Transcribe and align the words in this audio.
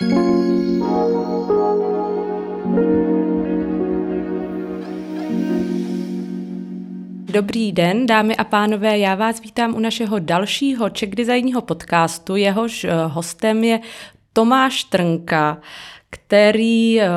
Dobrý 0.00 0.12
den, 7.72 8.06
dámy 8.06 8.36
a 8.36 8.44
pánové, 8.44 8.98
já 8.98 9.14
vás 9.14 9.40
vítám 9.40 9.74
u 9.74 9.80
našeho 9.80 10.18
dalšího 10.18 10.90
Czech 10.90 11.10
Designního 11.10 11.62
podcastu. 11.62 12.36
Jehož 12.36 12.84
eh, 12.84 12.90
hostem 13.06 13.64
je 13.64 13.80
Tomáš 14.32 14.84
Trnka, 14.84 15.58
který, 16.10 17.00
eh, 17.00 17.08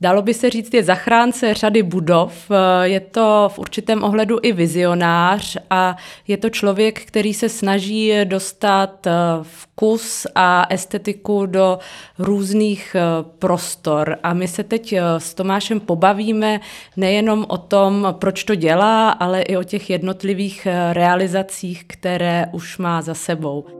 dalo 0.00 0.22
by 0.22 0.34
se 0.34 0.50
říct, 0.50 0.74
je 0.74 0.84
zachránce 0.84 1.54
řady 1.54 1.82
budov. 1.82 2.50
Eh, 2.50 2.88
je 2.88 3.00
to 3.00 3.50
v 3.54 3.58
určitém 3.58 4.04
ohledu 4.04 4.38
i 4.42 4.52
vizionář 4.52 5.56
a 5.70 5.96
je 6.28 6.36
to 6.36 6.50
člověk, 6.50 7.00
který 7.00 7.34
se 7.34 7.48
snaží 7.48 8.12
dostat 8.24 9.06
eh, 9.06 9.10
vkus 9.42 10.26
a 10.34 10.66
estetiku 10.70 11.46
do 11.46 11.78
různých 12.18 12.96
prostor. 13.38 14.16
A 14.22 14.34
my 14.34 14.48
se 14.48 14.64
teď 14.64 14.94
s 15.18 15.34
Tomášem 15.34 15.80
pobavíme 15.80 16.60
nejenom 16.96 17.46
o 17.48 17.58
tom, 17.58 18.14
proč 18.18 18.44
to 18.44 18.54
dělá, 18.54 19.10
ale 19.10 19.42
i 19.42 19.56
o 19.56 19.62
těch 19.62 19.90
jednotlivých 19.90 20.68
realizacích, 20.92 21.84
které 21.86 22.46
už 22.52 22.78
má 22.78 23.02
za 23.02 23.14
sebou. 23.14 23.79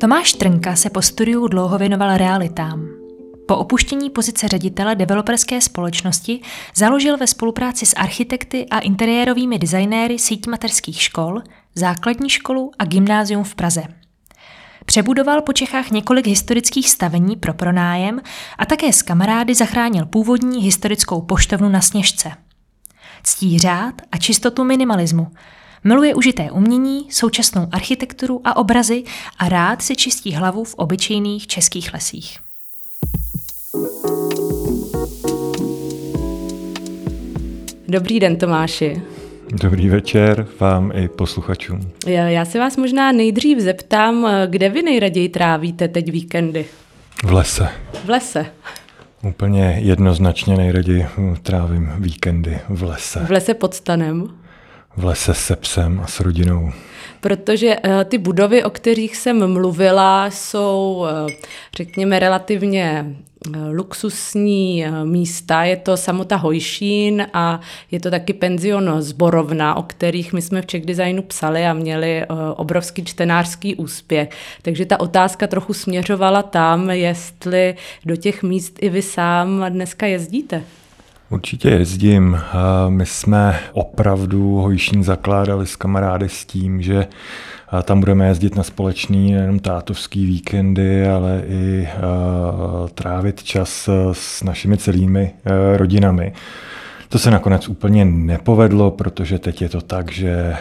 Tomáš 0.00 0.32
Trnka 0.32 0.76
se 0.76 0.90
po 0.90 1.02
studiu 1.02 1.48
dlouho 1.48 1.78
věnoval 1.78 2.16
realitám. 2.16 2.88
Po 3.46 3.56
opuštění 3.56 4.10
pozice 4.10 4.48
ředitele 4.48 4.94
developerské 4.94 5.60
společnosti 5.60 6.40
založil 6.74 7.16
ve 7.16 7.26
spolupráci 7.26 7.86
s 7.86 7.96
architekty 7.96 8.66
a 8.70 8.78
interiérovými 8.78 9.58
designéry 9.58 10.18
síť 10.18 10.46
materských 10.46 11.02
škol, 11.02 11.42
základní 11.74 12.30
školu 12.30 12.70
a 12.78 12.84
gymnázium 12.84 13.44
v 13.44 13.54
Praze. 13.54 13.82
Přebudoval 14.86 15.42
po 15.42 15.52
Čechách 15.52 15.90
několik 15.90 16.26
historických 16.26 16.90
stavení 16.90 17.36
pro 17.36 17.54
pronájem 17.54 18.20
a 18.58 18.66
také 18.66 18.92
s 18.92 19.02
kamarády 19.02 19.54
zachránil 19.54 20.06
původní 20.06 20.62
historickou 20.62 21.22
poštovnu 21.22 21.68
na 21.68 21.80
Sněžce. 21.80 22.32
Ctí 23.22 23.58
řád 23.58 23.94
a 24.12 24.16
čistotu 24.16 24.64
minimalismu– 24.64 25.26
Miluje 25.84 26.14
užité 26.14 26.50
umění, 26.50 27.06
současnou 27.10 27.68
architekturu 27.72 28.40
a 28.44 28.56
obrazy 28.56 29.04
a 29.38 29.48
rád 29.48 29.82
si 29.82 29.96
čistí 29.96 30.32
hlavu 30.32 30.64
v 30.64 30.74
obyčejných 30.74 31.46
českých 31.46 31.94
lesích. 31.94 32.38
Dobrý 37.88 38.20
den, 38.20 38.36
Tomáši. 38.36 39.02
Dobrý 39.62 39.88
večer 39.88 40.46
vám 40.60 40.92
i 40.94 41.08
posluchačům. 41.08 41.92
Já 42.06 42.44
se 42.44 42.58
vás 42.58 42.76
možná 42.76 43.12
nejdřív 43.12 43.58
zeptám, 43.58 44.26
kde 44.46 44.68
vy 44.68 44.82
nejraději 44.82 45.28
trávíte 45.28 45.88
teď 45.88 46.12
víkendy? 46.12 46.66
V 47.24 47.32
lese. 47.32 47.68
V 48.04 48.08
lese. 48.08 48.46
Úplně 49.22 49.78
jednoznačně 49.82 50.56
nejraději 50.56 51.06
trávím 51.42 51.92
víkendy 51.98 52.58
v 52.68 52.82
lese. 52.82 53.20
V 53.20 53.30
lese 53.30 53.54
pod 53.54 53.74
stanem? 53.74 54.39
V 54.96 55.04
lese 55.04 55.34
se 55.34 55.56
psem 55.56 56.00
a 56.04 56.06
s 56.06 56.20
rodinou. 56.20 56.72
Protože 57.20 57.76
uh, 57.76 58.04
ty 58.04 58.18
budovy, 58.18 58.64
o 58.64 58.70
kterých 58.70 59.16
jsem 59.16 59.52
mluvila, 59.52 60.30
jsou, 60.30 61.06
uh, 61.24 61.30
řekněme, 61.76 62.18
relativně 62.18 63.06
uh, 63.48 63.56
luxusní 63.72 64.84
místa. 65.04 65.64
Je 65.64 65.76
to 65.76 65.96
samota 65.96 66.36
Hojšín 66.36 67.26
a 67.32 67.60
je 67.90 68.00
to 68.00 68.10
taky 68.10 68.32
penzion 68.32 68.96
Zborovna, 68.98 69.74
o 69.74 69.82
kterých 69.82 70.32
my 70.32 70.42
jsme 70.42 70.62
v 70.62 70.66
Czech 70.66 70.86
Designu 70.86 71.22
psali 71.22 71.66
a 71.66 71.72
měli 71.72 72.24
obrovský 72.56 73.04
čtenářský 73.04 73.74
úspěch. 73.74 74.28
Takže 74.62 74.86
ta 74.86 75.00
otázka 75.00 75.46
trochu 75.46 75.72
směřovala 75.72 76.42
tam, 76.42 76.90
jestli 76.90 77.76
do 78.04 78.16
těch 78.16 78.42
míst 78.42 78.78
i 78.80 78.88
vy 78.88 79.02
sám 79.02 79.64
dneska 79.68 80.06
jezdíte. 80.06 80.62
Určitě 81.30 81.68
jezdím. 81.68 82.38
My 82.88 83.06
jsme 83.06 83.58
opravdu 83.72 84.56
Hojšín 84.56 85.04
zakládali 85.04 85.66
s 85.66 85.76
kamarády 85.76 86.28
s 86.28 86.44
tím, 86.44 86.82
že 86.82 87.06
tam 87.82 88.00
budeme 88.00 88.26
jezdit 88.26 88.56
na 88.56 88.62
společný 88.62 89.32
nejenom 89.32 89.58
tátovský 89.58 90.26
víkendy, 90.26 91.08
ale 91.08 91.42
i 91.48 91.88
trávit 92.94 93.42
čas 93.42 93.88
s 94.12 94.42
našimi 94.42 94.76
celými 94.76 95.30
rodinami. 95.76 96.32
To 97.08 97.18
se 97.18 97.30
nakonec 97.30 97.68
úplně 97.68 98.04
nepovedlo, 98.04 98.90
protože 98.90 99.38
teď 99.38 99.62
je 99.62 99.68
to 99.68 99.80
tak, 99.80 100.12
že 100.12 100.56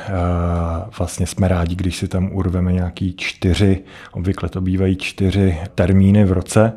vlastně 0.98 1.28
jsme 1.28 1.48
rádi, 1.48 1.76
když 1.76 1.98
si 1.98 2.08
tam 2.08 2.30
urveme 2.32 2.74
nějaký 2.74 3.14
čtyři, 3.18 3.82
obvykle 4.12 4.50
to 4.50 4.62
bývají 4.62 4.96
čtyři 4.96 5.58
termíny 5.76 6.26
v 6.26 6.32
roce, 6.32 6.74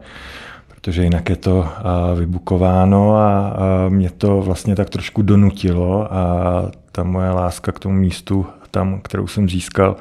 protože 0.83 1.05
jinak 1.05 1.31
je 1.31 1.37
to 1.37 1.69
vybukováno 2.15 3.17
a 3.17 3.57
mě 3.89 4.11
to 4.11 4.43
vlastně 4.43 4.77
tak 4.77 4.91
trošku 4.91 5.23
donutilo 5.23 6.15
a 6.15 6.63
ta 6.93 7.05
moje 7.05 7.31
láska 7.31 7.73
k 7.73 7.79
tomu 7.79 7.95
místu, 7.95 8.47
tam, 8.71 9.01
kterou 9.01 9.27
jsem 9.27 9.49
získal, 9.49 9.97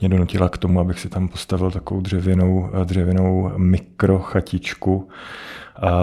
mě 0.00 0.08
donutila 0.08 0.48
k 0.48 0.58
tomu, 0.58 0.80
abych 0.80 1.00
si 1.00 1.08
tam 1.08 1.28
postavil 1.28 1.70
takovou 1.70 2.00
dřevěnou, 2.00 2.70
dřevěnou 2.84 3.50
mikrochatičku, 3.56 5.08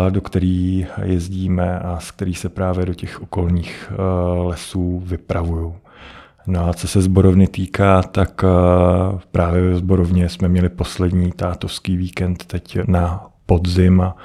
do 0.10 0.22
který 0.22 0.88
jezdíme 1.04 1.80
a 1.80 2.00
z 2.00 2.12
který 2.12 2.34
se 2.34 2.50
právě 2.50 2.86
do 2.86 2.94
těch 2.94 3.22
okolních 3.22 3.92
lesů 4.44 5.04
vypravuju. 5.06 5.76
No 6.48 6.70
a 6.70 6.74
co 6.74 6.88
se 6.88 7.02
zborovny 7.02 7.48
týká, 7.48 8.04
tak 8.04 8.46
právě 9.32 9.62
ve 9.62 9.76
zborovně 9.76 10.30
jsme 10.30 10.48
měli 10.48 10.70
poslední 10.70 11.32
tátovský 11.32 11.98
víkend 11.98 12.46
teď 12.46 12.78
na 12.88 13.26
podzim 13.46 14.02
a 14.02 14.16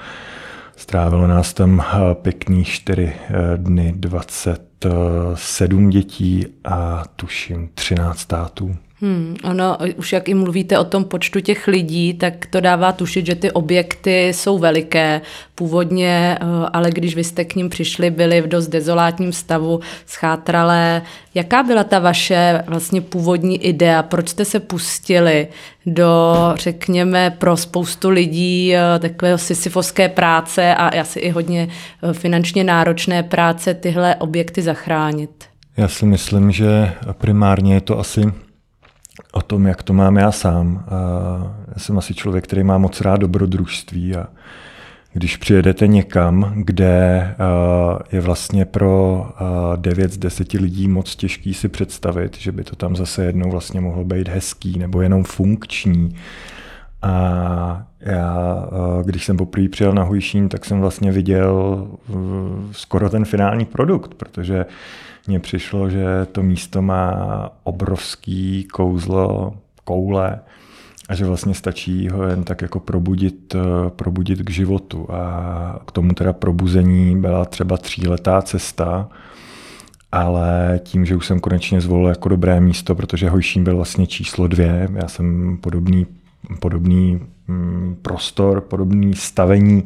strávilo 0.76 1.26
nás 1.26 1.54
tam 1.54 1.80
eh, 1.80 1.84
pěkný 2.14 2.64
čtyři 2.64 3.12
eh, 3.14 3.56
dny, 3.56 3.92
27 3.96 5.90
dětí 5.90 6.46
a 6.64 7.04
tuším 7.16 7.68
13 7.74 8.18
států. 8.18 8.76
Hmm, 9.00 9.36
ono, 9.44 9.76
už 9.96 10.12
jak 10.12 10.28
i 10.28 10.34
mluvíte 10.34 10.78
o 10.78 10.84
tom 10.84 11.04
počtu 11.04 11.40
těch 11.40 11.66
lidí, 11.66 12.14
tak 12.14 12.46
to 12.46 12.60
dává 12.60 12.92
tušit, 12.92 13.26
že 13.26 13.34
ty 13.34 13.50
objekty 13.50 14.28
jsou 14.28 14.58
veliké 14.58 15.20
původně, 15.54 16.38
eh, 16.40 16.44
ale 16.72 16.90
když 16.90 17.14
vy 17.14 17.24
jste 17.24 17.44
k 17.44 17.54
ním 17.54 17.68
přišli, 17.68 18.10
byli 18.10 18.40
v 18.40 18.48
dost 18.48 18.68
dezolátním 18.68 19.32
stavu, 19.32 19.80
schátralé. 20.06 21.02
Jaká 21.34 21.62
byla 21.62 21.84
ta 21.84 21.98
vaše 21.98 22.62
vlastně 22.66 23.00
původní 23.00 23.64
idea? 23.64 24.02
Proč 24.02 24.28
jste 24.28 24.44
se 24.44 24.60
pustili 24.60 25.48
do, 25.86 26.34
řekněme, 26.56 27.30
pro 27.30 27.56
spoustu 27.56 28.10
lidí 28.10 28.74
eh, 28.74 28.98
takového 28.98 29.38
sisyfovské 29.38 30.08
práce 30.08 30.74
a 30.74 31.00
asi 31.00 31.18
i 31.18 31.30
hodně 31.30 31.68
eh, 32.02 32.12
finančně 32.12 32.64
náročné 32.64 33.22
práce 33.22 33.74
tyhle 33.74 34.16
objekty 34.16 34.62
zachránit? 34.62 35.30
Já 35.76 35.88
si 35.88 36.06
myslím, 36.06 36.52
že 36.52 36.92
primárně 37.12 37.74
je 37.74 37.80
to 37.80 37.98
asi 37.98 38.32
o 39.32 39.42
tom, 39.42 39.66
jak 39.66 39.82
to 39.82 39.92
mám 39.92 40.16
já 40.16 40.32
sám. 40.32 40.84
Já 41.68 41.74
jsem 41.76 41.98
asi 41.98 42.14
člověk, 42.14 42.44
který 42.44 42.64
má 42.64 42.78
moc 42.78 43.00
rád 43.00 43.16
dobrodružství 43.16 44.16
a 44.16 44.26
když 45.12 45.36
přijedete 45.36 45.86
někam, 45.86 46.52
kde 46.56 47.34
je 48.12 48.20
vlastně 48.20 48.64
pro 48.64 49.26
9 49.76 50.12
z 50.12 50.18
10 50.18 50.52
lidí 50.52 50.88
moc 50.88 51.16
těžký 51.16 51.54
si 51.54 51.68
představit, 51.68 52.38
že 52.38 52.52
by 52.52 52.64
to 52.64 52.76
tam 52.76 52.96
zase 52.96 53.24
jednou 53.24 53.50
vlastně 53.50 53.80
mohlo 53.80 54.04
být 54.04 54.28
hezký 54.28 54.78
nebo 54.78 55.02
jenom 55.02 55.24
funkční. 55.24 56.16
A 57.02 57.82
já, 58.00 58.66
když 59.04 59.24
jsem 59.24 59.36
poprvé 59.36 59.68
přijel 59.68 59.92
na 59.92 60.02
Hojšín, 60.02 60.48
tak 60.48 60.64
jsem 60.64 60.80
vlastně 60.80 61.12
viděl 61.12 61.86
skoro 62.72 63.10
ten 63.10 63.24
finální 63.24 63.64
produkt, 63.64 64.14
protože 64.14 64.66
mně 65.28 65.40
přišlo, 65.40 65.90
že 65.90 66.26
to 66.32 66.42
místo 66.42 66.82
má 66.82 67.50
obrovský 67.62 68.64
kouzlo, 68.64 69.54
koule 69.84 70.40
a 71.08 71.14
že 71.14 71.24
vlastně 71.24 71.54
stačí 71.54 72.08
ho 72.08 72.22
jen 72.22 72.44
tak 72.44 72.62
jako 72.62 72.80
probudit, 72.80 73.56
probudit 73.88 74.42
k 74.42 74.50
životu. 74.50 75.06
A 75.12 75.80
k 75.86 75.92
tomu 75.92 76.14
teda 76.14 76.32
probuzení 76.32 77.20
byla 77.20 77.44
třeba 77.44 77.76
tříletá 77.76 78.42
cesta, 78.42 79.08
ale 80.12 80.80
tím, 80.82 81.04
že 81.04 81.16
už 81.16 81.26
jsem 81.26 81.40
konečně 81.40 81.80
zvolil 81.80 82.08
jako 82.08 82.28
dobré 82.28 82.60
místo, 82.60 82.94
protože 82.94 83.30
Hojšín 83.30 83.64
byl 83.64 83.76
vlastně 83.76 84.06
číslo 84.06 84.48
dvě, 84.48 84.88
já 84.94 85.08
jsem 85.08 85.58
podobný, 85.60 86.06
podobný 86.60 87.20
mm, 87.48 87.96
prostor, 88.02 88.60
podobný 88.60 89.14
stavení 89.14 89.84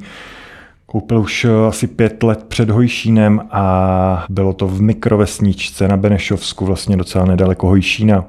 koupil 0.93 1.21
už 1.21 1.45
eh, 1.45 1.67
asi 1.69 1.87
pět 1.87 2.23
let 2.23 2.45
před 2.49 2.71
Hojšínem 2.71 3.41
a 3.51 4.27
bylo 4.29 4.53
to 4.53 4.69
v 4.69 4.83
mikrovesničce 4.83 5.89
na 5.89 5.97
Benešovsku, 5.97 6.67
vlastně 6.67 6.97
docela 6.97 7.25
nedaleko 7.25 7.67
Hojšína, 7.67 8.25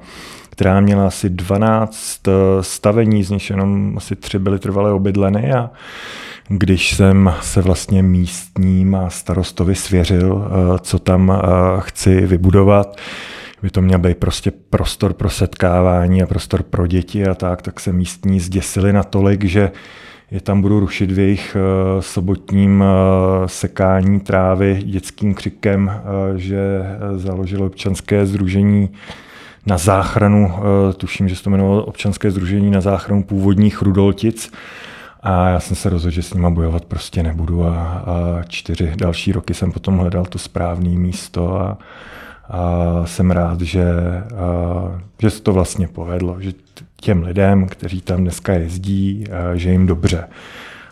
která 0.50 0.80
měla 0.80 1.06
asi 1.06 1.30
12 1.30 2.28
eh, 2.28 2.32
stavení, 2.60 3.24
z 3.24 3.30
nich 3.30 3.50
jenom 3.50 3.94
asi 3.96 4.16
tři 4.16 4.38
byly 4.38 4.58
trvalé 4.58 4.92
obydleny 4.92 5.52
a 5.52 5.70
když 6.48 6.94
jsem 6.94 7.34
se 7.40 7.62
vlastně 7.62 8.02
místním 8.02 8.94
a 8.94 9.10
starostovi 9.10 9.74
svěřil, 9.74 10.46
eh, 10.46 10.78
co 10.78 10.98
tam 10.98 11.42
chci 11.78 12.20
vybudovat, 12.20 12.96
by 13.62 13.70
to 13.70 13.82
měl 13.82 13.98
být 13.98 14.16
prostě 14.16 14.50
prostor 14.70 15.12
pro 15.12 15.30
setkávání 15.30 16.22
a 16.22 16.26
prostor 16.26 16.62
pro 16.62 16.86
děti 16.86 17.26
a 17.26 17.34
tak, 17.34 17.62
tak 17.62 17.80
se 17.80 17.92
místní 17.92 18.40
zděsili 18.40 18.92
natolik, 18.92 19.44
že 19.44 19.70
je 20.30 20.40
tam 20.40 20.62
budu 20.62 20.80
rušit 20.80 21.12
v 21.12 21.18
jejich 21.18 21.56
uh, 21.56 22.00
sobotním 22.00 22.80
uh, 22.80 22.86
sekání 23.46 24.20
trávy 24.20 24.82
dětským 24.84 25.34
křikem, 25.34 25.86
uh, 25.86 26.36
že 26.36 26.58
založilo 27.16 27.66
občanské 27.66 28.26
združení 28.26 28.90
na 29.66 29.78
záchranu, 29.78 30.54
tuším, 30.96 31.28
že 31.28 31.36
se 31.36 31.42
to 31.42 31.50
jmenovalo 31.50 31.84
občanské 31.84 32.30
združení 32.30 32.70
na 32.70 32.80
záchranu 32.80 33.22
původních 33.22 33.82
rudoltic. 33.82 34.52
A 35.22 35.48
já 35.48 35.60
jsem 35.60 35.76
se 35.76 35.90
rozhodl, 35.90 36.14
že 36.14 36.22
s 36.22 36.34
nima 36.34 36.50
bojovat 36.50 36.84
prostě 36.84 37.22
nebudu 37.22 37.64
a, 37.64 37.70
a 37.70 38.42
čtyři 38.48 38.92
další 38.96 39.32
roky 39.32 39.54
jsem 39.54 39.72
potom 39.72 39.98
hledal 39.98 40.24
to 40.24 40.38
správné 40.38 40.88
místo 40.88 41.60
a, 41.60 41.78
a 42.48 43.02
jsem 43.06 43.30
rád, 43.30 43.60
že, 43.60 43.84
a, 44.36 45.00
že 45.18 45.30
se 45.30 45.42
to 45.42 45.52
vlastně 45.52 45.88
povedlo, 45.88 46.36
že 46.40 46.52
těm 47.04 47.22
lidem, 47.22 47.66
kteří 47.66 48.00
tam 48.00 48.20
dneska 48.20 48.52
jezdí, 48.52 49.24
a, 49.28 49.56
že 49.56 49.70
jim 49.70 49.86
dobře. 49.86 50.28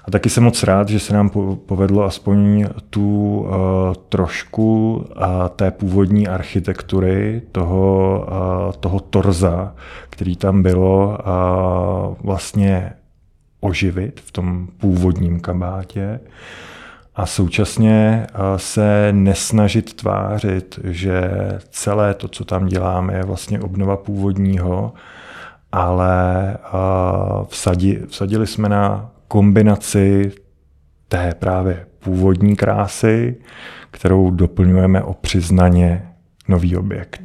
A 0.05 0.11
taky 0.11 0.31
jsem 0.31 0.45
moc 0.45 0.63
rád, 0.63 0.89
že 0.89 1.01
se 1.01 1.15
nám 1.15 1.31
povedlo 1.67 2.05
aspoň 2.05 2.67
tu 2.91 3.39
uh, 3.39 3.51
trošku 4.09 4.97
uh, 4.97 5.25
té 5.57 5.71
původní 5.71 6.29
architektury, 6.29 7.43
toho, 7.53 8.27
toho 8.81 9.01
torza, 9.01 9.75
který 10.11 10.37
tam 10.37 10.63
bylo, 10.63 11.19
vlastně 12.21 12.93
oživit 13.61 14.21
v 14.21 14.33
tom 14.33 14.69
původním 14.79 15.41
kabátě 15.41 16.21
a 17.15 17.27
současně 17.27 18.27
se 18.57 19.09
nesnažit 19.13 19.95
tvářit, 19.95 20.79
že 20.85 21.31
celé 21.71 22.15
to, 22.15 22.29
co 22.29 22.45
tam 22.45 22.67
děláme, 22.67 23.15
je 23.15 23.23
vlastně 23.23 23.61
obnova 23.61 23.97
původního, 23.97 24.93
ale 25.73 26.57
vsadi, 27.49 28.01
vsadili 28.09 28.47
jsme 28.47 28.69
na 28.69 29.11
kombinaci 29.29 30.33
té 31.09 31.35
právě 31.39 31.87
původní 31.99 32.57
krásy, 32.57 33.37
kterou 33.91 34.31
doplňujeme 34.31 35.03
o 35.03 35.15
přiznaně 35.15 36.03
nový 36.49 36.77
objekt. 36.77 37.23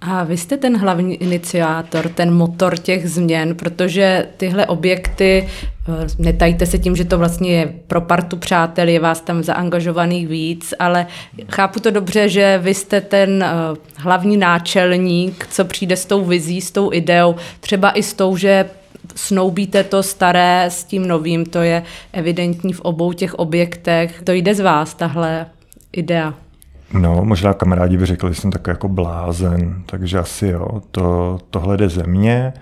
A 0.00 0.24
vy 0.24 0.36
jste 0.36 0.56
ten 0.56 0.76
hlavní 0.76 1.14
iniciátor, 1.14 2.08
ten 2.08 2.34
motor 2.34 2.78
těch 2.78 3.10
změn, 3.10 3.54
protože 3.54 4.28
tyhle 4.36 4.66
objekty, 4.66 5.48
eh, 5.48 5.71
netajte 6.18 6.66
se 6.66 6.78
tím, 6.78 6.96
že 6.96 7.04
to 7.04 7.18
vlastně 7.18 7.50
je 7.50 7.72
pro 7.86 8.00
partu 8.00 8.36
přátel, 8.36 8.88
je 8.88 9.00
vás 9.00 9.20
tam 9.20 9.42
zaangažovaných 9.42 10.28
víc, 10.28 10.74
ale 10.78 11.06
chápu 11.50 11.80
to 11.80 11.90
dobře, 11.90 12.28
že 12.28 12.60
vy 12.62 12.74
jste 12.74 13.00
ten 13.00 13.42
eh, 13.42 13.48
hlavní 13.96 14.36
náčelník, 14.36 15.46
co 15.50 15.64
přijde 15.64 15.96
s 15.96 16.06
tou 16.06 16.24
vizí, 16.24 16.60
s 16.60 16.70
tou 16.70 16.92
ideou, 16.92 17.34
třeba 17.60 17.90
i 17.90 18.02
s 18.02 18.14
tou, 18.14 18.36
že 18.36 18.70
snoubíte 19.14 19.84
to 19.84 20.02
staré 20.02 20.64
s 20.64 20.84
tím 20.84 21.08
novým, 21.08 21.44
to 21.46 21.58
je 21.58 21.82
evidentní 22.12 22.72
v 22.72 22.80
obou 22.80 23.12
těch 23.12 23.34
objektech. 23.34 24.22
To 24.24 24.32
jde 24.32 24.54
z 24.54 24.60
vás, 24.60 24.94
tahle 24.94 25.46
idea. 25.92 26.34
No, 26.92 27.24
možná 27.24 27.54
kamarádi 27.54 27.96
by 27.96 28.06
řekli, 28.06 28.34
že 28.34 28.40
jsem 28.40 28.50
tak 28.50 28.66
jako 28.66 28.88
blázen, 28.88 29.82
takže 29.86 30.18
asi 30.18 30.46
jo. 30.46 30.68
To, 30.90 31.38
tohle 31.50 31.76
jde 31.76 31.88
ze 31.88 32.02
mě, 32.02 32.52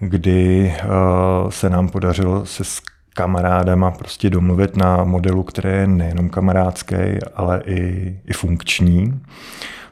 kdy 0.00 0.72
uh, 0.84 1.50
se 1.50 1.70
nám 1.70 1.88
podařilo 1.88 2.46
se 2.46 2.64
s 2.64 2.80
kamarádama 3.14 3.90
prostě 3.90 4.30
domluvit 4.30 4.76
na 4.76 5.04
modelu, 5.04 5.42
který 5.42 5.68
je 5.68 5.86
nejenom 5.86 6.28
kamarádský, 6.28 6.96
ale 7.34 7.62
i, 7.66 8.16
i 8.26 8.32
funkční. 8.32 9.20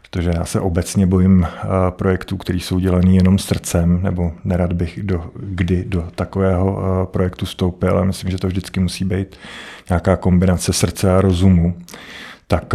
Protože 0.03 0.31
já 0.35 0.45
se 0.45 0.61
obecně 0.61 1.07
bojím 1.07 1.41
uh, 1.41 1.69
projektů, 1.91 2.37
které 2.37 2.59
jsou 2.59 2.79
dělaný 2.79 3.17
jenom 3.17 3.39
srdcem, 3.39 4.03
nebo 4.03 4.33
nerad 4.45 4.73
bych 4.73 5.03
do, 5.03 5.25
kdy 5.41 5.85
do 5.85 6.09
takového 6.15 6.73
uh, 6.73 7.07
projektu 7.07 7.47
vstoupil, 7.47 7.91
ale 7.91 8.05
myslím, 8.05 8.31
že 8.31 8.39
to 8.39 8.47
vždycky 8.47 8.81
musí 8.81 9.05
být 9.05 9.37
nějaká 9.89 10.17
kombinace 10.17 10.73
srdce 10.73 11.17
a 11.17 11.21
rozumu 11.21 11.75
tak 12.47 12.75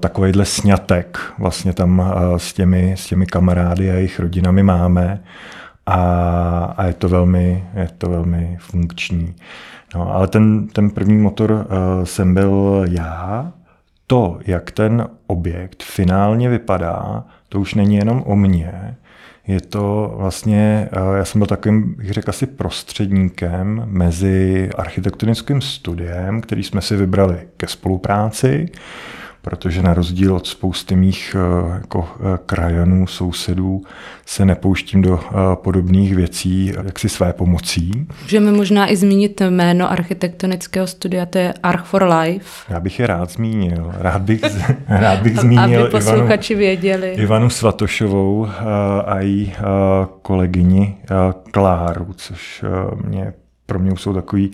takovýhle 0.00 0.44
snětek 0.44 1.18
vlastně 1.38 1.72
tam 1.72 2.14
s, 2.36 2.52
těmi, 2.52 2.92
s 2.92 3.06
těmi 3.06 3.26
kamarády 3.26 3.90
a 3.90 3.94
jejich 3.94 4.20
rodinami 4.20 4.62
máme 4.62 5.22
a, 5.88 6.74
a 6.76 6.84
je, 6.84 6.92
to 6.92 7.08
velmi, 7.08 7.64
je 7.74 7.88
to 7.98 8.10
velmi 8.10 8.56
funkční. 8.60 9.34
No, 9.94 10.14
ale 10.14 10.28
ten, 10.28 10.68
ten 10.68 10.90
první 10.90 11.18
motor 11.18 11.50
uh, 11.50 12.04
jsem 12.04 12.34
byl 12.34 12.84
já. 12.90 13.52
To, 14.06 14.38
jak 14.46 14.70
ten 14.70 15.08
objekt 15.26 15.82
finálně 15.82 16.48
vypadá, 16.48 17.24
to 17.48 17.60
už 17.60 17.74
není 17.74 17.96
jenom 17.96 18.22
o 18.26 18.36
mně, 18.36 18.96
je 19.46 19.60
to 19.60 20.14
vlastně, 20.16 20.88
já 21.16 21.24
jsem 21.24 21.38
byl 21.38 21.46
takovým, 21.46 21.94
bych 21.94 22.10
řekl, 22.10 22.30
asi 22.30 22.46
prostředníkem 22.46 23.82
mezi 23.86 24.70
architektonickým 24.78 25.60
studiem, 25.60 26.40
který 26.40 26.62
jsme 26.62 26.80
si 26.80 26.96
vybrali 26.96 27.38
ke 27.56 27.66
spolupráci, 27.66 28.68
protože 29.48 29.82
na 29.82 29.94
rozdíl 29.94 30.34
od 30.34 30.46
spousty 30.46 30.96
mých 30.96 31.36
eh, 31.38 31.78
jako 31.80 32.08
eh, 32.20 32.38
krajanů, 32.46 33.06
sousedů 33.06 33.82
se 34.26 34.44
nepouštím 34.44 35.02
do 35.02 35.20
eh, 35.22 35.34
podobných 35.54 36.14
věcí 36.14 36.72
jaksi 36.84 37.08
své 37.08 37.32
pomocí. 37.32 38.06
Můžeme 38.22 38.52
možná 38.52 38.92
i 38.92 38.96
zmínit 38.96 39.40
jméno 39.40 39.90
architektonického 39.90 40.86
studia, 40.86 41.26
to 41.26 41.38
je 41.38 41.54
Arch 41.62 41.84
for 41.84 42.02
Life. 42.02 42.72
Já 42.72 42.80
bych 42.80 43.00
je 43.00 43.06
rád 43.06 43.30
zmínil. 43.30 43.92
Rád 43.98 44.22
bych, 44.22 44.40
rád 44.88 45.22
bych 45.22 45.38
zmínil 45.38 45.80
Aby 45.80 45.90
posluchači 45.90 46.52
Ivanu, 46.52 46.60
věděli. 46.60 47.10
Ivanu 47.10 47.50
Svatošovou 47.50 48.48
a 49.06 49.20
její 49.20 49.54
kolegyni 50.22 50.96
Kláru, 51.50 52.12
což 52.16 52.64
mě 53.04 53.32
pro 53.66 53.78
mě 53.78 53.92
jsou 53.96 54.14
takový 54.14 54.50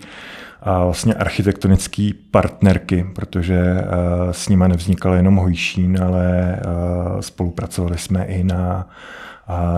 vlastně 0.65 1.13
architektonické 1.13 2.09
partnerky, 2.31 3.05
protože 3.15 3.55
eh, 3.55 3.83
s 4.31 4.49
nimi 4.49 4.65
nevznikal 4.67 5.13
jenom 5.13 5.35
Hojšín, 5.35 6.03
ale 6.03 6.55
eh, 6.55 7.21
spolupracovali 7.21 7.97
jsme 7.97 8.25
i 8.25 8.43
na 8.43 8.87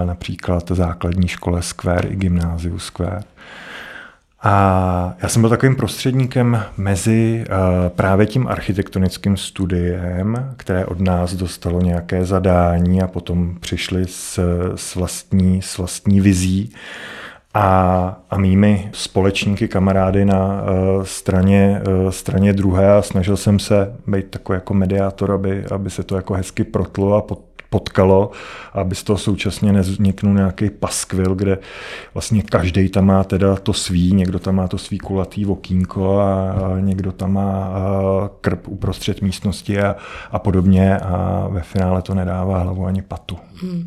například 0.05 0.71
základní 0.71 1.27
škole 1.27 1.61
Square 1.61 2.09
i 2.09 2.15
gymnáziu 2.15 2.79
Square. 2.79 3.23
A 4.41 5.13
já 5.21 5.29
jsem 5.29 5.41
byl 5.41 5.49
takovým 5.49 5.75
prostředníkem 5.75 6.63
mezi 6.77 7.45
uh, 7.49 7.89
právě 7.89 8.25
tím 8.25 8.47
architektonickým 8.47 9.37
studiem, 9.37 10.53
které 10.57 10.85
od 10.85 10.99
nás 10.99 11.33
dostalo 11.33 11.81
nějaké 11.81 12.25
zadání 12.25 13.01
a 13.01 13.07
potom 13.07 13.57
přišli 13.59 14.05
s, 14.07 14.39
s, 14.75 14.95
vlastní, 14.95 15.61
s 15.61 15.77
vlastní 15.77 16.21
vizí 16.21 16.73
a, 17.53 18.21
a 18.29 18.37
mými 18.37 18.89
společníky, 18.93 19.67
kamarády 19.67 20.25
na 20.25 20.61
uh, 20.61 21.03
straně, 21.03 21.81
uh, 21.87 22.09
straně 22.09 22.53
druhé 22.53 22.93
a 22.93 23.01
snažil 23.01 23.37
jsem 23.37 23.59
se 23.59 23.95
být 24.07 24.29
takový 24.29 24.57
jako 24.57 24.73
mediátor, 24.73 25.31
aby, 25.31 25.65
aby 25.65 25.89
se 25.89 26.03
to 26.03 26.15
jako 26.15 26.33
hezky 26.33 26.63
protlo 26.63 27.15
a 27.15 27.21
pod, 27.21 27.41
potkalo, 27.69 28.31
aby 28.73 28.95
z 28.95 29.03
toho 29.03 29.17
současně 29.17 29.73
nevzniknul 29.73 30.33
nějaký 30.33 30.69
paskvil, 30.69 31.35
kde 31.35 31.57
vlastně 32.13 32.43
každý 32.43 32.89
tam 32.89 33.05
má 33.05 33.23
teda 33.23 33.55
to 33.55 33.73
svý, 33.73 34.13
někdo 34.13 34.39
tam 34.39 34.55
má 34.55 34.67
to 34.67 34.77
svý 34.77 34.97
kulatý 34.97 35.45
okýnko 35.45 36.19
a, 36.19 36.55
někdo 36.79 37.11
tam 37.11 37.33
má 37.33 37.69
krb 38.41 38.67
uprostřed 38.67 39.21
místnosti 39.21 39.79
a, 39.79 39.95
a 40.31 40.39
podobně 40.39 40.97
a 40.97 41.47
ve 41.51 41.61
finále 41.61 42.01
to 42.01 42.13
nedává 42.13 42.59
hlavu 42.59 42.85
ani 42.85 43.01
patu. 43.01 43.37
Hmm. 43.61 43.85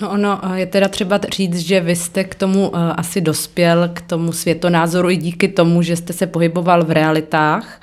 No 0.00 0.10
ono 0.10 0.40
je 0.54 0.66
teda 0.66 0.88
třeba 0.88 1.20
říct, 1.36 1.58
že 1.58 1.80
vy 1.80 1.96
jste 1.96 2.24
k 2.24 2.34
tomu 2.34 2.68
uh, 2.68 2.78
asi 2.96 3.20
dospěl, 3.20 3.90
k 3.92 4.00
tomu 4.00 4.32
světonázoru 4.32 5.10
i 5.10 5.16
díky 5.16 5.48
tomu, 5.48 5.82
že 5.82 5.96
jste 5.96 6.12
se 6.12 6.26
pohyboval 6.26 6.84
v 6.84 6.90
realitách. 6.90 7.80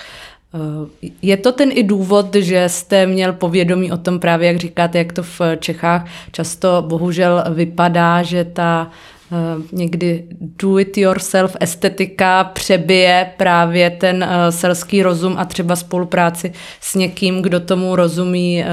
Je 1.21 1.37
to 1.37 1.51
ten 1.51 1.69
i 1.73 1.83
důvod, 1.83 2.35
že 2.35 2.69
jste 2.69 3.05
měl 3.05 3.33
povědomí 3.33 3.91
o 3.91 3.97
tom 3.97 4.19
právě, 4.19 4.47
jak 4.47 4.57
říkáte, 4.57 4.97
jak 4.97 5.13
to 5.13 5.23
v 5.23 5.41
Čechách 5.59 6.07
často 6.31 6.83
bohužel 6.87 7.43
vypadá, 7.49 8.23
že 8.23 8.45
ta 8.45 8.91
uh, 9.31 9.63
někdy 9.71 10.27
do-it-yourself 10.39 11.57
estetika 11.59 12.43
přebije 12.43 13.31
právě 13.37 13.89
ten 13.89 14.23
uh, 14.23 14.29
selský 14.49 15.03
rozum 15.03 15.35
a 15.37 15.45
třeba 15.45 15.75
spolupráci 15.75 16.53
s 16.81 16.95
někým, 16.95 17.41
kdo 17.41 17.59
tomu 17.59 17.95
rozumí 17.95 18.63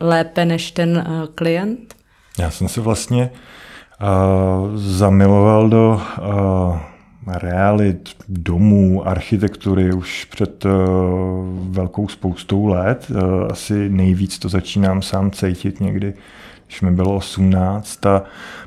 lépe 0.00 0.44
než 0.44 0.70
ten 0.70 1.06
klient? 1.34 1.94
Já 2.38 2.50
jsem 2.50 2.68
se 2.68 2.80
vlastně 2.80 3.30
uh, 4.02 4.76
zamiloval 4.76 5.68
do 5.68 6.00
uh, 6.18 6.78
realit, 7.26 8.08
domů, 8.28 9.08
architektury 9.08 9.92
už 9.92 10.24
před 10.24 10.64
uh, 10.64 10.72
velkou 11.70 12.08
spoustou 12.08 12.66
let. 12.66 13.06
Uh, 13.10 13.18
asi 13.50 13.88
nejvíc 13.88 14.38
to 14.38 14.48
začínám 14.48 15.02
sám 15.02 15.30
cítit 15.30 15.80
někdy 15.80 16.14
když 16.66 16.82
mi 16.82 16.90
bylo 16.90 17.16
18 17.16 18.06
a 18.06 18.22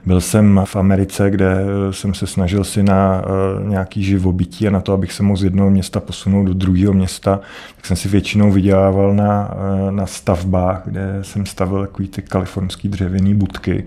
byl 0.05 0.21
jsem 0.21 0.61
v 0.65 0.75
Americe, 0.75 1.29
kde 1.29 1.55
jsem 1.91 2.13
se 2.13 2.27
snažil 2.27 2.63
si 2.63 2.83
na 2.83 3.21
nějaký 3.63 4.03
živobytí 4.03 4.67
a 4.67 4.71
na 4.71 4.81
to, 4.81 4.93
abych 4.93 5.13
se 5.13 5.23
mohl 5.23 5.37
z 5.37 5.43
jednoho 5.43 5.69
města 5.69 5.99
posunout 5.99 6.45
do 6.45 6.53
druhého 6.53 6.93
města, 6.93 7.39
tak 7.75 7.85
jsem 7.85 7.97
si 7.97 8.09
většinou 8.09 8.51
vydělával 8.51 9.13
na, 9.13 9.51
na 9.89 10.05
stavbách, 10.05 10.81
kde 10.85 11.19
jsem 11.21 11.45
stavil 11.45 11.81
takový 11.81 12.07
ty 12.07 12.21
kalifornský 12.21 12.89
dřevěný 12.89 13.33
budky 13.33 13.85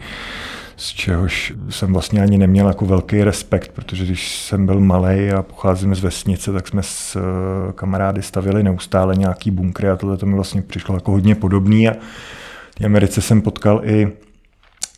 z 0.81 0.89
čehož 0.89 1.53
jsem 1.69 1.93
vlastně 1.93 2.23
ani 2.23 2.39
neměl 2.39 2.69
jako 2.69 2.87
velký 2.87 3.25
respekt, 3.25 3.73
protože 3.73 4.05
když 4.05 4.39
jsem 4.39 4.67
byl 4.67 4.81
malý 4.81 5.31
a 5.31 5.43
pocházím 5.43 5.95
z 5.95 6.01
vesnice, 6.01 6.53
tak 6.53 6.69
jsme 6.69 6.83
s 6.83 7.17
eh, 7.17 7.73
kamarády 7.73 8.23
stavili 8.23 8.63
neustále 8.63 9.17
nějaký 9.17 9.51
bunkry 9.51 9.91
a 9.91 9.97
tohle 9.97 10.17
to 10.17 10.27
mi 10.27 10.35
vlastně 10.35 10.63
přišlo 10.63 10.95
jako 10.95 11.13
hodně 11.13 11.35
podobný 11.35 11.89
a 11.89 11.93
v 12.81 12.85
Americe 12.85 13.21
jsem 13.21 13.43
potkal 13.43 13.81
i 13.85 14.13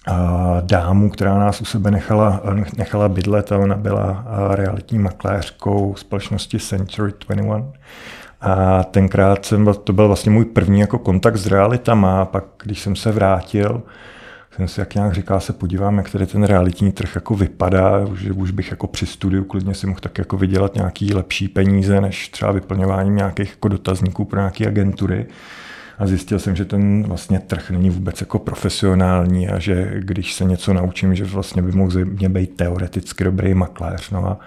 a 0.07 0.57
dámu, 0.61 1.11
která 1.11 1.39
nás 1.39 1.61
u 1.61 1.65
sebe 1.65 1.91
nechala, 1.91 2.43
nechala 2.77 3.09
bydlet 3.09 3.53
a 3.53 3.59
ona 3.59 3.77
byla 3.77 4.25
realitní 4.51 4.99
makléřkou 4.99 5.95
společnosti 5.97 6.59
Century 6.59 7.13
21. 7.27 7.65
A 8.41 8.85
tenkrát 8.85 9.45
jsem, 9.45 9.75
to 9.85 9.93
byl 9.93 10.07
vlastně 10.07 10.31
můj 10.31 10.45
první 10.45 10.81
jako 10.81 10.99
kontakt 10.99 11.37
s 11.37 11.47
realitama 11.47 12.23
a 12.23 12.25
pak, 12.25 12.45
když 12.63 12.81
jsem 12.81 12.97
se 12.97 13.13
vrátil, 13.13 13.83
jsem 14.57 14.69
si 14.69 14.81
jak 14.81 14.95
nějak 14.95 15.13
říkal, 15.13 15.41
se 15.41 15.53
podívám, 15.53 15.99
jak 15.99 16.11
tady 16.11 16.27
ten 16.27 16.45
realitní 16.45 16.93
trh 16.93 17.15
jako 17.15 17.35
vypadá, 17.35 18.07
že 18.15 18.33
už 18.33 18.51
bych 18.51 18.71
jako 18.71 18.87
při 18.87 19.07
studiu 19.07 19.45
klidně 19.45 19.75
si 19.75 19.87
mohl 19.87 20.01
tak 20.01 20.19
jako 20.19 20.37
vydělat 20.37 20.75
nějaký 20.75 21.15
lepší 21.15 21.49
peníze, 21.49 22.01
než 22.01 22.29
třeba 22.29 22.53
vyplňováním 22.53 23.17
nějakých 23.17 23.51
jako 23.51 23.69
dotazníků 23.69 24.25
pro 24.25 24.41
nějaké 24.41 24.67
agentury. 24.67 25.27
A 25.99 26.07
zjistil 26.07 26.39
jsem, 26.39 26.57
že 26.57 26.65
ten 26.65 27.03
vlastně 27.03 27.41
trh 27.41 27.71
není 27.71 27.91
vůbec 27.91 28.21
jako 28.21 28.39
profesionální 28.39 29.49
a 29.49 29.59
že 29.59 29.93
když 29.99 30.35
se 30.35 30.45
něco 30.45 30.73
naučím, 30.73 31.15
že 31.15 31.25
vlastně 31.25 31.63
by 31.63 31.73
mohl 31.73 32.05
mě 32.05 32.29
být 32.29 32.57
teoreticky 32.57 33.25
dobrý 33.25 33.55
makléř. 33.55 34.11
No 34.11 34.29
a 34.29 34.39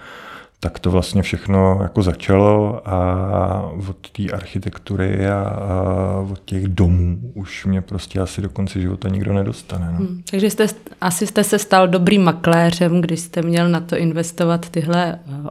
tak 0.65 0.79
to 0.79 0.91
vlastně 0.91 1.21
všechno 1.21 1.79
jako 1.81 2.03
začalo 2.03 2.81
a 2.89 3.71
od 3.89 4.09
té 4.11 4.23
architektury 4.33 5.27
a, 5.27 5.39
a 5.39 6.19
od 6.31 6.39
těch 6.45 6.67
domů 6.67 7.19
už 7.33 7.65
mě 7.65 7.81
prostě 7.81 8.19
asi 8.19 8.41
do 8.41 8.49
konce 8.49 8.81
života 8.81 9.09
nikdo 9.09 9.33
nedostane. 9.33 9.91
No. 9.91 9.97
Hmm, 9.97 10.21
takže 10.31 10.49
jste, 10.49 10.67
asi 11.01 11.27
jste 11.27 11.43
se 11.43 11.59
stal 11.59 11.87
dobrým 11.87 12.23
makléřem, 12.23 13.01
když 13.01 13.19
jste 13.19 13.41
měl 13.41 13.69
na 13.69 13.79
to 13.79 13.97
investovat 13.97 14.69
tyhle 14.69 15.13
eh, 15.13 15.49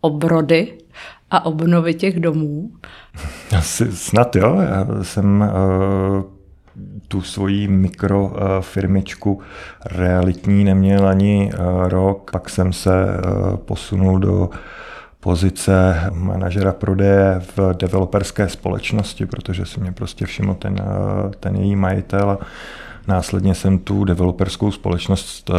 obrody 0.00 0.72
a 1.30 1.44
obnovy 1.46 1.94
těch 1.94 2.20
domů? 2.20 2.70
Asi 3.58 3.92
snad 3.92 4.36
jo. 4.36 4.60
Já 4.60 4.86
jsem 5.02 5.40
uh, 5.40 6.22
tu 7.12 7.22
svoji 7.22 7.68
mikrofirmičku 7.68 9.40
realitní 9.84 10.64
neměl 10.64 11.08
ani 11.08 11.50
eh, 11.52 11.56
rok. 11.88 12.30
Pak 12.30 12.50
jsem 12.50 12.72
se 12.72 13.04
eh, 13.04 13.56
posunul 13.56 14.18
do 14.18 14.50
pozice 15.20 16.04
manažera 16.14 16.72
prodeje 16.72 17.42
v 17.56 17.74
developerské 17.74 18.48
společnosti, 18.48 19.26
protože 19.26 19.66
si 19.66 19.80
mě 19.80 19.92
prostě 19.92 20.26
všiml 20.26 20.54
ten, 20.54 20.76
eh, 20.80 21.30
ten 21.40 21.56
její 21.56 21.76
majitel 21.76 22.38
následně 23.06 23.54
jsem 23.54 23.78
tu 23.78 24.04
developerskou 24.04 24.70
společnost 24.70 25.50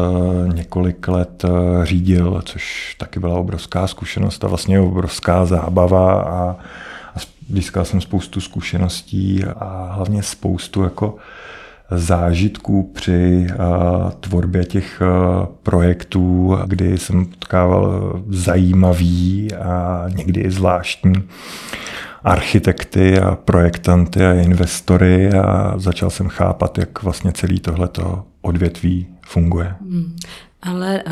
několik 0.53 1.07
let 1.07 1.45
řídil, 1.83 2.41
což 2.45 2.95
taky 2.99 3.19
byla 3.19 3.39
obrovská 3.39 3.87
zkušenost 3.87 4.43
a 4.43 4.47
vlastně 4.47 4.79
obrovská 4.79 5.45
zábava 5.45 6.21
a 6.21 6.55
získal 7.49 7.85
jsem 7.85 8.01
spoustu 8.01 8.41
zkušeností 8.41 9.43
a 9.43 9.91
hlavně 9.93 10.23
spoustu 10.23 10.83
jako 10.83 11.15
zážitků 11.91 12.91
při 12.93 13.47
uh, 13.49 14.11
tvorbě 14.11 14.65
těch 14.65 15.01
uh, 15.01 15.45
projektů, 15.63 16.57
kdy 16.65 16.97
jsem 16.97 17.25
potkával 17.25 18.13
zajímavý 18.29 19.53
a 19.53 20.05
někdy 20.15 20.41
i 20.41 20.51
zvláštní 20.51 21.13
architekty 22.23 23.19
a 23.19 23.35
projektanty 23.35 24.25
a 24.25 24.33
investory 24.33 25.33
a 25.33 25.73
začal 25.77 26.09
jsem 26.09 26.27
chápat, 26.27 26.77
jak 26.77 27.03
vlastně 27.03 27.31
celý 27.31 27.59
tohleto 27.59 28.23
odvětví 28.41 29.07
funguje. 29.25 29.75
Hmm. 29.81 30.15
Ale 30.65 31.03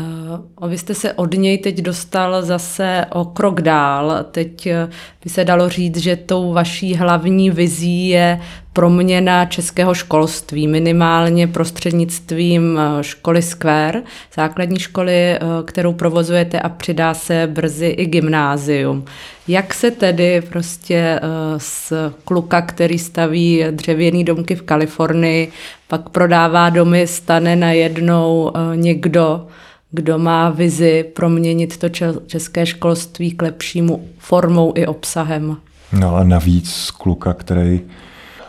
uh, 0.60 0.68
vy 0.70 0.78
jste 0.78 0.94
se 0.94 1.12
od 1.12 1.34
něj 1.34 1.58
teď 1.58 1.78
dostal 1.78 2.42
zase 2.42 3.06
o 3.10 3.24
krok 3.24 3.60
dál. 3.60 4.24
Teď 4.30 4.66
uh, 4.66 4.92
by 5.24 5.30
se 5.30 5.44
dalo 5.44 5.68
říct, 5.68 5.96
že 5.96 6.16
tou 6.16 6.52
vaší 6.52 6.94
hlavní 6.94 7.50
vizí 7.50 8.08
je 8.08 8.40
proměna 8.72 9.44
českého 9.44 9.94
školství, 9.94 10.68
minimálně 10.68 11.46
prostřednictvím 11.46 12.78
eh, 12.78 13.04
školy 13.04 13.42
Square, 13.42 14.02
základní 14.34 14.78
školy, 14.78 15.14
eh, 15.14 15.38
kterou 15.64 15.92
provozujete 15.92 16.60
a 16.60 16.68
přidá 16.68 17.14
se 17.14 17.48
brzy 17.52 17.86
i 17.86 18.06
gymnázium. 18.06 19.04
Jak 19.48 19.74
se 19.74 19.90
tedy 19.90 20.42
prostě 20.48 20.96
eh, 20.96 21.20
z 21.58 21.92
kluka, 22.24 22.62
který 22.62 22.98
staví 22.98 23.64
dřevěný 23.70 24.24
domky 24.24 24.54
v 24.54 24.62
Kalifornii, 24.62 25.52
pak 25.88 26.08
prodává 26.08 26.70
domy, 26.70 27.06
stane 27.06 27.56
najednou 27.56 28.52
někdo, 28.74 29.46
kdo 29.90 30.18
má 30.18 30.50
vizi 30.50 31.04
proměnit 31.16 31.76
to 31.76 31.88
české 32.26 32.66
školství 32.66 33.30
k 33.32 33.42
lepšímu 33.42 34.08
formou 34.18 34.72
i 34.76 34.86
obsahem? 34.86 35.56
No 35.92 36.16
a 36.16 36.24
navíc 36.24 36.70
z 36.70 36.90
kluka, 36.90 37.34
který 37.34 37.80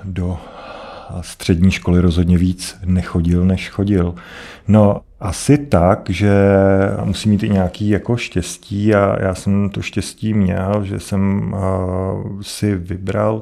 do 0.03 0.38
střední 1.21 1.71
školy 1.71 2.00
rozhodně 2.00 2.38
víc 2.38 2.75
nechodil, 2.85 3.45
než 3.45 3.69
chodil. 3.69 4.15
No, 4.67 5.01
asi 5.23 5.57
tak, 5.57 6.09
že 6.09 6.31
musí 7.03 7.29
mít 7.29 7.43
i 7.43 7.49
nějaký 7.49 7.89
jako 7.89 8.17
štěstí 8.17 8.95
a 8.95 9.17
já 9.21 9.35
jsem 9.35 9.69
to 9.69 9.81
štěstí 9.81 10.33
měl, 10.33 10.83
že 10.83 10.99
jsem 10.99 11.53
uh, 11.53 12.41
si 12.41 12.75
vybral 12.75 13.41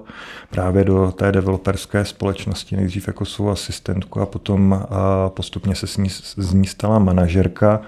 právě 0.50 0.84
do 0.84 1.12
té 1.12 1.32
developerské 1.32 2.06
společnosti. 2.06 2.76
Nejdřív 2.76 3.08
jako 3.08 3.26
svou 3.26 3.50
asistentku 3.50 4.20
a 4.20 4.26
potom 4.26 4.72
uh, 4.72 4.88
postupně 5.30 5.76
se 5.76 5.88
s 5.88 5.98
ní, 5.98 6.10
z 6.36 6.54
ní 6.54 6.68
stala 6.68 7.00
manažerka 7.00 7.82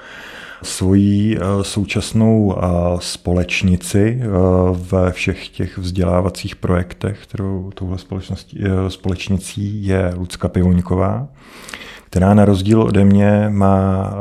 svoji 0.64 1.38
eh, 1.38 1.64
současnou 1.64 2.56
eh, 2.58 2.68
společnici 3.00 4.22
eh, 4.22 4.28
ve 4.74 5.12
všech 5.12 5.50
těch 5.50 5.78
vzdělávacích 5.78 6.56
projektech, 6.56 7.20
kterou 7.24 7.72
touhle 7.76 7.98
společnicí 8.88 9.86
je 9.88 10.14
Lucka 10.16 10.48
Pivoňková, 10.48 11.28
která 12.14 12.34
na 12.34 12.46
rozdíl 12.46 12.82
ode 12.82 13.06
mě 13.06 13.50
má 13.50 14.14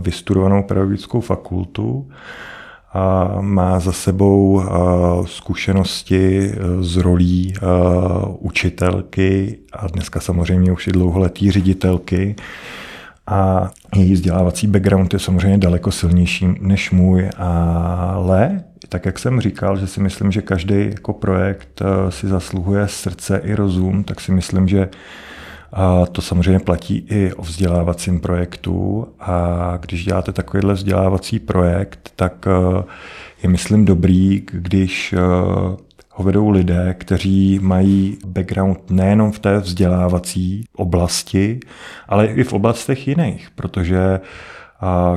vystudovanou 0.00 0.62
pedagogickou 0.62 1.20
fakultu, 1.20 2.08
a 2.92 3.36
má 3.40 3.80
za 3.80 3.92
sebou 3.92 4.62
zkušenosti 5.26 6.52
z 6.80 6.96
rolí 6.96 7.54
učitelky 8.38 9.58
a 9.72 9.86
dneska 9.86 10.20
samozřejmě 10.20 10.72
už 10.72 10.86
i 10.86 10.92
dlouholetý 10.92 11.50
ředitelky. 11.50 12.36
A 13.26 13.70
její 13.96 14.12
vzdělávací 14.12 14.66
background 14.66 15.12
je 15.12 15.18
samozřejmě 15.18 15.58
daleko 15.58 15.90
silnější 15.90 16.48
než 16.60 16.90
můj, 16.90 17.30
ale 17.36 18.64
tak 18.88 19.06
jak 19.06 19.18
jsem 19.18 19.40
říkal, 19.40 19.76
že 19.76 19.86
si 19.86 20.00
myslím, 20.00 20.32
že 20.32 20.42
každý 20.42 20.90
jako 20.94 21.12
projekt 21.12 21.82
eh, 21.82 22.12
si 22.12 22.28
zasluhuje 22.28 22.88
srdce 22.88 23.40
i 23.44 23.54
rozum, 23.54 24.04
tak 24.04 24.20
si 24.20 24.32
myslím, 24.32 24.68
že 24.68 24.88
a 25.72 26.06
to 26.06 26.22
samozřejmě 26.22 26.60
platí 26.60 27.06
i 27.10 27.32
o 27.32 27.42
vzdělávacím 27.42 28.20
projektu 28.20 29.06
a 29.20 29.78
když 29.80 30.04
děláte 30.04 30.32
takovýhle 30.32 30.74
vzdělávací 30.74 31.38
projekt, 31.38 32.12
tak 32.16 32.46
eh, 32.46 32.82
je 33.42 33.48
myslím 33.48 33.84
dobrý, 33.84 34.42
když 34.52 35.12
eh, 35.12 35.18
ho 36.12 36.24
vedou 36.24 36.50
lidé, 36.50 36.94
kteří 36.98 37.58
mají 37.62 38.18
background 38.26 38.90
nejenom 38.90 39.32
v 39.32 39.38
té 39.38 39.58
vzdělávací 39.58 40.64
oblasti, 40.76 41.60
ale 42.08 42.26
i 42.26 42.44
v 42.44 42.52
oblastech 42.52 43.08
jiných, 43.08 43.50
protože 43.50 44.20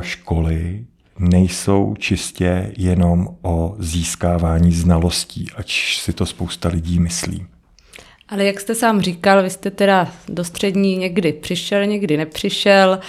školy 0.02 0.86
nejsou 1.20 1.96
čistě 2.00 2.72
jenom 2.78 3.28
o 3.42 3.76
získávání 3.80 4.72
znalostí, 4.72 5.48
ač 5.56 5.98
si 6.00 6.14
to 6.14 6.26
spousta 6.26 6.70
lidí 6.70 7.00
myslí. 7.00 7.46
Ale 8.34 8.46
jak 8.46 8.60
jste 8.60 8.76
sám 8.76 9.02
říkal, 9.02 9.44
vy 9.44 9.50
jste 9.50 9.72
teda 9.72 10.08
do 10.30 10.44
střední 10.44 10.98
někdy 10.98 11.34
přišel, 11.34 11.86
někdy 11.86 12.18
nepřišel. 12.18 13.00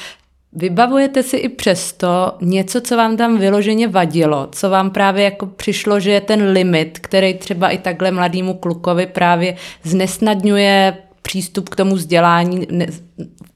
Vybavujete 0.52 1.22
si 1.22 1.36
i 1.36 1.48
přesto 1.48 2.32
něco, 2.40 2.80
co 2.80 2.96
vám 2.96 3.16
tam 3.16 3.38
vyloženě 3.38 3.88
vadilo, 3.88 4.48
co 4.52 4.70
vám 4.70 4.90
právě 4.90 5.24
jako 5.24 5.46
přišlo, 5.46 6.00
že 6.00 6.10
je 6.10 6.20
ten 6.20 6.48
limit, 6.48 6.98
který 6.98 7.34
třeba 7.34 7.70
i 7.70 7.78
takhle 7.78 8.10
mladému 8.10 8.54
klukovi 8.54 9.06
právě 9.06 9.56
znesnadňuje 9.82 10.96
přístup 11.22 11.68
k 11.68 11.76
tomu 11.76 11.94
vzdělání, 11.94 12.66
ne, 12.70 12.86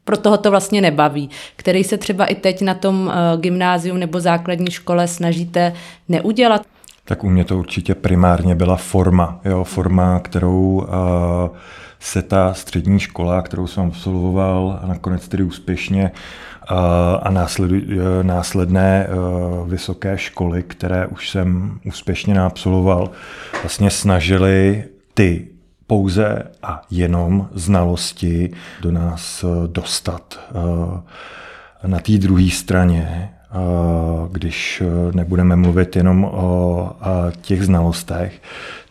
pro 0.05 0.17
toho 0.17 0.37
to 0.39 0.51
vlastně 0.51 0.81
nebaví, 0.81 1.31
který 1.57 1.85
se 1.85 1.99
třeba 1.99 2.27
i 2.27 2.35
teď 2.35 2.63
na 2.63 2.75
tom 2.75 3.07
uh, 3.07 3.41
gymnáziu 3.41 3.97
nebo 3.97 4.21
základní 4.21 4.71
škole 4.71 5.09
snažíte 5.09 5.73
neudělat? 6.09 6.63
Tak 7.09 7.25
u 7.25 7.31
mě 7.31 7.45
to 7.45 7.59
určitě 7.59 7.95
primárně 7.95 8.55
byla 8.55 8.77
forma, 8.77 9.41
jo, 9.45 9.65
forma, 9.65 10.21
kterou 10.21 10.87
uh, 10.89 11.57
se 12.01 12.23
ta 12.23 12.55
střední 12.55 13.01
škola, 13.01 13.43
kterou 13.43 13.67
jsem 13.67 13.87
absolvoval 13.87 14.81
a 14.83 14.87
nakonec 14.87 15.29
tedy 15.29 15.43
úspěšně, 15.43 16.11
a 17.23 17.31
následné 18.23 19.07
vysoké 19.67 20.19
školy, 20.19 20.63
které 20.63 21.07
už 21.07 21.31
jsem 21.31 21.79
úspěšně 21.85 22.41
absolvoval, 22.41 23.11
vlastně 23.63 23.91
snažili 23.91 24.85
ty 25.15 25.49
pouze 25.87 26.43
a 26.63 26.83
jenom 26.91 27.49
znalosti 27.53 28.51
do 28.81 28.91
nás 28.91 29.45
dostat. 29.67 30.41
Na 31.87 31.99
té 31.99 32.13
druhé 32.13 32.51
straně, 32.51 33.33
když 34.33 34.83
nebudeme 35.15 35.57
mluvit 35.57 35.97
jenom 35.97 36.25
o 36.25 36.91
těch 37.41 37.65
znalostech, 37.65 38.43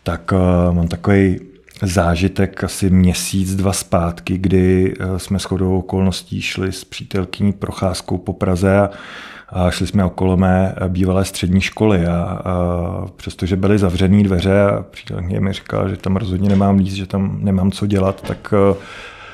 tak 0.03 0.33
mám 0.71 0.87
takový 0.87 1.39
zážitek 1.81 2.63
asi 2.63 2.89
měsíc, 2.89 3.55
dva 3.55 3.73
zpátky, 3.73 4.37
kdy 4.37 4.93
jsme 5.17 5.39
shodou 5.39 5.77
okolností 5.79 6.41
šli 6.41 6.71
s 6.71 6.83
přítelkyní 6.83 7.53
procházkou 7.53 8.17
po 8.17 8.33
Praze 8.33 8.79
a 8.79 8.89
a 9.49 9.71
šli 9.71 9.87
jsme 9.87 10.05
okolo 10.05 10.37
mé 10.37 10.75
bývalé 10.87 11.25
střední 11.25 11.61
školy. 11.61 12.07
A, 12.07 12.13
a 12.13 13.05
přestože 13.15 13.55
byly 13.55 13.79
zavřené 13.79 14.23
dveře 14.23 14.61
a 14.61 14.85
přítelkyně 14.91 15.39
mi 15.39 15.53
říkala, 15.53 15.87
že 15.87 15.97
tam 15.97 16.15
rozhodně 16.15 16.49
nemám 16.49 16.77
líst, 16.77 16.95
že 16.95 17.07
tam 17.07 17.37
nemám 17.41 17.71
co 17.71 17.87
dělat, 17.87 18.21
tak 18.21 18.53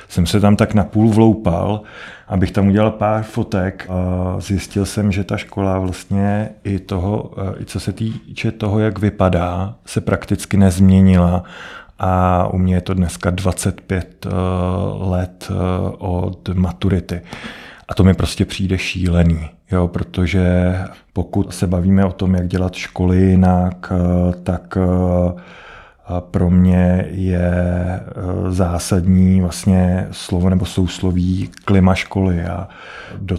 jsem 0.08 0.26
se 0.26 0.40
tam 0.40 0.56
tak 0.56 0.74
napůl 0.74 1.10
vloupal, 1.10 1.80
abych 2.28 2.50
tam 2.50 2.68
udělal 2.68 2.90
pár 2.90 3.22
fotek 3.22 3.86
a 3.88 4.40
zjistil 4.40 4.86
jsem, 4.86 5.12
že 5.12 5.24
ta 5.24 5.36
škola 5.36 5.78
vlastně 5.78 6.48
i 6.64 6.78
toho, 6.78 7.30
i 7.60 7.64
co 7.64 7.80
se 7.80 7.92
týče 7.92 8.52
toho, 8.52 8.78
jak 8.78 8.98
vypadá, 8.98 9.74
se 9.86 10.00
prakticky 10.00 10.56
nezměnila 10.56 11.44
a 11.98 12.46
u 12.48 12.58
mě 12.58 12.74
je 12.74 12.80
to 12.80 12.94
dneska 12.94 13.30
25 13.30 14.26
let 14.98 15.48
od 15.98 16.48
maturity. 16.54 17.20
A 17.88 17.94
to 17.94 18.04
mi 18.04 18.14
prostě 18.14 18.44
přijde 18.44 18.78
šílený, 18.78 19.50
jo, 19.72 19.88
protože 19.88 20.74
pokud 21.12 21.54
se 21.54 21.66
bavíme 21.66 22.04
o 22.04 22.12
tom, 22.12 22.34
jak 22.34 22.48
dělat 22.48 22.74
školy 22.74 23.16
jinak, 23.16 23.92
tak 24.42 24.78
pro 26.20 26.50
mě 26.50 27.06
je 27.10 27.50
e, 27.50 28.02
zásadní 28.50 29.40
vlastně 29.40 30.08
slovo 30.10 30.50
nebo 30.50 30.64
sousloví 30.64 31.50
klima 31.64 31.94
školy. 31.94 32.44
A 32.44 32.68
do, 33.18 33.36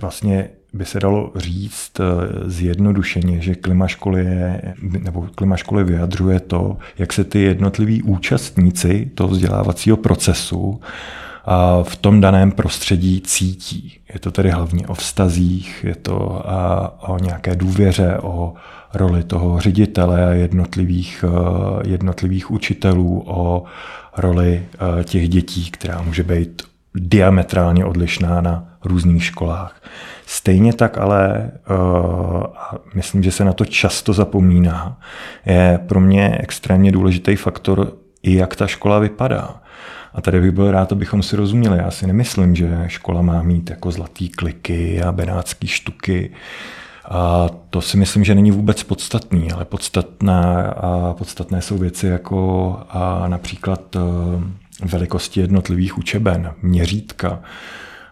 vlastně 0.00 0.48
by 0.72 0.84
se 0.84 1.00
dalo 1.00 1.32
říct 1.36 2.00
e, 2.00 2.04
zjednodušeně, 2.50 3.40
že 3.40 3.54
klima 3.54 3.86
školy, 3.86 4.24
je, 4.24 4.74
nebo 4.82 5.28
klima 5.34 5.56
školy 5.56 5.84
vyjadřuje 5.84 6.40
to, 6.40 6.76
jak 6.98 7.12
se 7.12 7.24
ty 7.24 7.40
jednotliví 7.40 8.02
účastníci 8.02 9.10
toho 9.14 9.28
vzdělávacího 9.28 9.96
procesu 9.96 10.80
v 11.82 11.96
tom 11.96 12.20
daném 12.20 12.52
prostředí 12.52 13.20
cítí. 13.20 13.98
Je 14.14 14.20
to 14.20 14.30
tedy 14.30 14.50
hlavně 14.50 14.86
o 14.86 14.94
vztazích, 14.94 15.84
je 15.88 15.94
to 15.94 16.44
o 17.00 17.18
nějaké 17.18 17.56
důvěře, 17.56 18.18
o 18.22 18.54
roli 18.94 19.24
toho 19.24 19.60
ředitele 19.60 20.26
a 20.26 20.30
jednotlivých, 20.30 21.24
jednotlivých 21.84 22.50
učitelů, 22.50 23.22
o 23.26 23.64
roli 24.16 24.66
těch 25.04 25.28
dětí, 25.28 25.70
která 25.70 26.02
může 26.02 26.22
být 26.22 26.62
diametrálně 26.94 27.84
odlišná 27.84 28.40
na 28.40 28.64
různých 28.84 29.24
školách. 29.24 29.82
Stejně 30.26 30.72
tak 30.72 30.98
ale, 30.98 31.50
a 32.56 32.74
myslím, 32.94 33.22
že 33.22 33.32
se 33.32 33.44
na 33.44 33.52
to 33.52 33.64
často 33.64 34.12
zapomíná, 34.12 35.00
je 35.46 35.80
pro 35.86 36.00
mě 36.00 36.38
extrémně 36.40 36.92
důležitý 36.92 37.36
faktor 37.36 37.92
i 38.22 38.34
jak 38.34 38.56
ta 38.56 38.66
škola 38.66 38.98
vypadá. 38.98 39.60
A 40.14 40.20
tady 40.20 40.40
bych 40.40 40.50
byl 40.50 40.70
rád, 40.70 40.92
abychom 40.92 41.22
si 41.22 41.36
rozuměli. 41.36 41.78
Já 41.78 41.90
si 41.90 42.06
nemyslím, 42.06 42.54
že 42.54 42.84
škola 42.86 43.22
má 43.22 43.42
mít 43.42 43.70
jako 43.70 43.90
zlatý 43.90 44.28
kliky 44.28 45.02
a 45.02 45.12
benátský 45.12 45.66
štuky. 45.66 46.30
A 47.08 47.50
to 47.70 47.80
si 47.80 47.96
myslím, 47.96 48.24
že 48.24 48.34
není 48.34 48.50
vůbec 48.50 48.82
podstatný, 48.82 49.52
ale 49.52 49.64
podstatná, 49.64 50.62
a 50.70 51.14
podstatné 51.14 51.62
jsou 51.62 51.78
věci 51.78 52.06
jako 52.06 52.76
a 52.88 53.28
například 53.28 53.96
e, 53.96 54.00
velikosti 54.86 55.40
jednotlivých 55.40 55.98
učeben, 55.98 56.52
měřítka, 56.62 57.40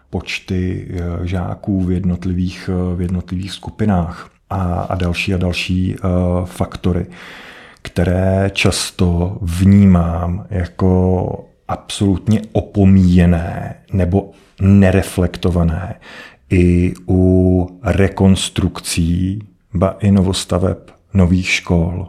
počty 0.09 0.87
e, 0.91 1.27
žáků 1.27 1.83
v 1.83 1.91
jednotlivých, 1.91 2.69
e, 2.73 2.95
v 2.95 3.01
jednotlivých 3.01 3.51
skupinách 3.51 4.29
a, 4.49 4.81
a 4.81 4.95
další 4.95 5.33
a 5.33 5.37
další 5.37 5.95
faktory, 6.45 7.05
které 7.81 8.51
často 8.53 9.37
vnímám 9.41 10.45
jako 10.49 11.49
absolutně 11.67 12.41
opomíjené 12.51 13.75
nebo 13.93 14.31
nereflektované 14.61 15.95
i 16.49 16.93
u 17.07 17.79
rekonstrukcí, 17.83 19.39
ba 19.73 19.97
i 19.99 20.11
novostaveb 20.11 20.91
nových 21.13 21.49
škol. 21.49 22.07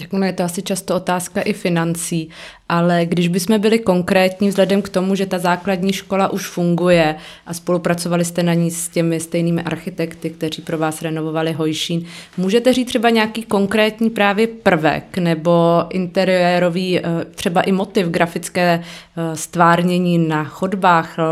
Tak 0.00 0.12
ono 0.12 0.26
je 0.26 0.32
to 0.32 0.42
asi 0.42 0.62
často 0.62 0.96
otázka 0.96 1.40
i 1.40 1.52
financí, 1.52 2.28
ale 2.68 3.06
když 3.06 3.28
bychom 3.28 3.60
byli 3.60 3.78
konkrétní 3.78 4.48
vzhledem 4.48 4.82
k 4.82 4.88
tomu, 4.88 5.14
že 5.14 5.26
ta 5.26 5.38
základní 5.38 5.92
škola 5.92 6.28
už 6.28 6.46
funguje 6.46 7.14
a 7.46 7.54
spolupracovali 7.54 8.24
jste 8.24 8.42
na 8.42 8.54
ní 8.54 8.70
s 8.70 8.88
těmi 8.88 9.20
stejnými 9.20 9.62
architekty, 9.62 10.30
kteří 10.30 10.62
pro 10.62 10.78
vás 10.78 11.02
renovovali 11.02 11.52
Hojšín, 11.52 12.06
můžete 12.36 12.72
říct 12.72 12.88
třeba 12.88 13.10
nějaký 13.10 13.42
konkrétní 13.42 14.10
právě 14.10 14.46
prvek 14.46 15.18
nebo 15.18 15.84
interiérový 15.90 16.98
eh, 16.98 17.02
třeba 17.34 17.62
i 17.62 17.72
motiv 17.72 18.06
grafické 18.06 18.80
eh, 18.82 19.36
stvárnění 19.36 20.18
na 20.18 20.44
chodbách, 20.44 21.16
eh, 21.18 21.22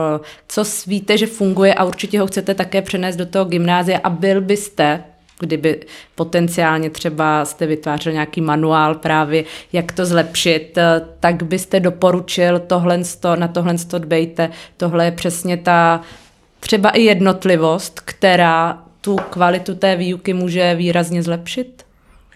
co 0.49 0.65
víte, 0.87 1.19
že 1.19 1.27
funguje 1.27 1.75
a 1.75 1.85
určitě 1.85 2.21
ho 2.21 2.27
chcete 2.27 2.55
také 2.55 2.83
přenést 2.83 3.17
do 3.17 3.27
toho 3.27 3.45
gymnázia 3.45 4.01
a 4.05 4.11
byl 4.11 4.41
byste 4.41 5.05
kdyby 5.41 5.81
potenciálně 6.15 6.91
třeba 6.91 7.45
jste 7.45 7.67
vytvářel 7.67 8.13
nějaký 8.13 8.41
manuál 8.41 8.95
právě, 8.95 9.45
jak 9.73 9.93
to 9.93 10.07
zlepšit, 10.07 10.79
eh, 10.79 11.01
tak 11.21 11.43
byste 11.43 11.81
doporučil 11.81 12.59
tohle, 12.59 12.99
na 13.35 13.49
tohle 13.49 13.75
dbejte. 13.99 14.51
Tohle 14.77 15.05
je 15.05 15.11
přesně 15.11 15.57
ta 15.57 16.01
třeba 16.61 16.91
i 16.91 17.03
jednotlivost, 17.03 18.01
která 18.01 18.79
tu 19.01 19.17
kvalitu 19.17 19.75
té 19.75 19.97
výuky 19.97 20.35
může 20.35 20.75
výrazně 20.75 21.23
zlepšit? 21.23 21.85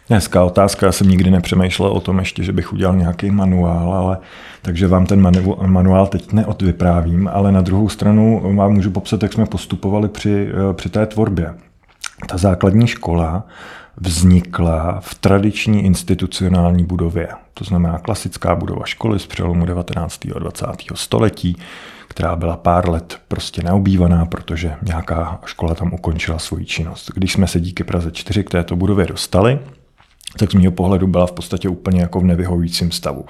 Hezká 0.09 0.45
otázka, 0.45 0.87
já 0.87 0.93
jsem 0.93 1.09
nikdy 1.09 1.31
nepřemýšlel 1.31 1.91
o 1.91 2.01
tom 2.01 2.19
ještě, 2.19 2.43
že 2.43 2.53
bych 2.53 2.73
udělal 2.73 2.97
nějaký 2.97 3.31
manuál, 3.31 3.95
ale 3.95 4.19
takže 4.63 4.89
vám 4.89 5.07
ten 5.07 5.21
manuál 5.67 6.07
teď 6.07 6.33
neodvyprávím, 6.33 7.31
ale 7.33 7.53
na 7.53 7.61
druhou 7.61 7.89
stranu 7.89 8.55
vám 8.57 8.73
můžu 8.73 8.91
popsat, 8.91 9.23
jak 9.23 9.33
jsme 9.33 9.47
postupovali 9.47 10.09
při, 10.09 10.49
eh, 10.49 10.75
při 10.75 10.89
té 10.89 11.07
tvorbě. 11.07 11.55
Ta 12.27 12.37
základní 12.37 12.87
škola 12.87 13.47
vznikla 13.97 15.01
v 15.01 15.15
tradiční 15.15 15.85
institucionální 15.85 16.85
budově. 16.85 17.29
To 17.55 17.65
znamená 17.65 17.99
klasická 17.99 18.55
budova 18.55 18.87
školy 18.87 19.19
z 19.19 19.27
přelomu 19.27 19.67
19. 19.67 20.21
a 20.37 20.39
20. 20.39 20.67
století, 20.95 21.57
která 22.09 22.37
byla 22.37 22.57
pár 22.57 22.89
let 22.89 23.19
prostě 23.29 23.63
neobývaná, 23.63 24.27
protože 24.27 24.75
nějaká 24.83 25.41
škola 25.45 25.75
tam 25.75 25.95
ukončila 25.95 26.39
svoji 26.39 26.65
činnost. 26.65 27.11
Když 27.15 27.33
jsme 27.33 27.47
se 27.47 27.61
díky 27.61 27.85
Praze 27.85 28.11
4 28.11 28.45
k 28.45 28.51
této 28.51 28.77
budově 28.77 29.07
dostali, 29.07 29.59
tak 30.39 30.51
z 30.51 30.55
mého 30.55 30.73
pohledu 30.73 31.07
byla 31.07 31.27
v 31.27 31.33
podstatě 31.33 31.69
úplně 31.69 32.01
jako 32.01 32.21
v 32.21 32.25
nevyhovujícím 32.25 32.91
stavu. 32.91 33.25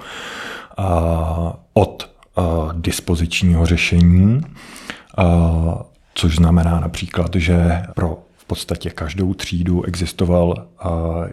A 0.77 1.57
od 1.73 2.09
a 2.37 2.69
dispozičního 2.73 3.65
řešení, 3.65 4.41
a 5.17 5.25
což 6.13 6.35
znamená 6.35 6.79
například, 6.79 7.35
že 7.35 7.83
pro 7.95 8.17
v 8.45 8.47
podstatě 8.47 8.89
každou 8.89 9.33
třídu 9.33 9.83
existoval 9.83 10.67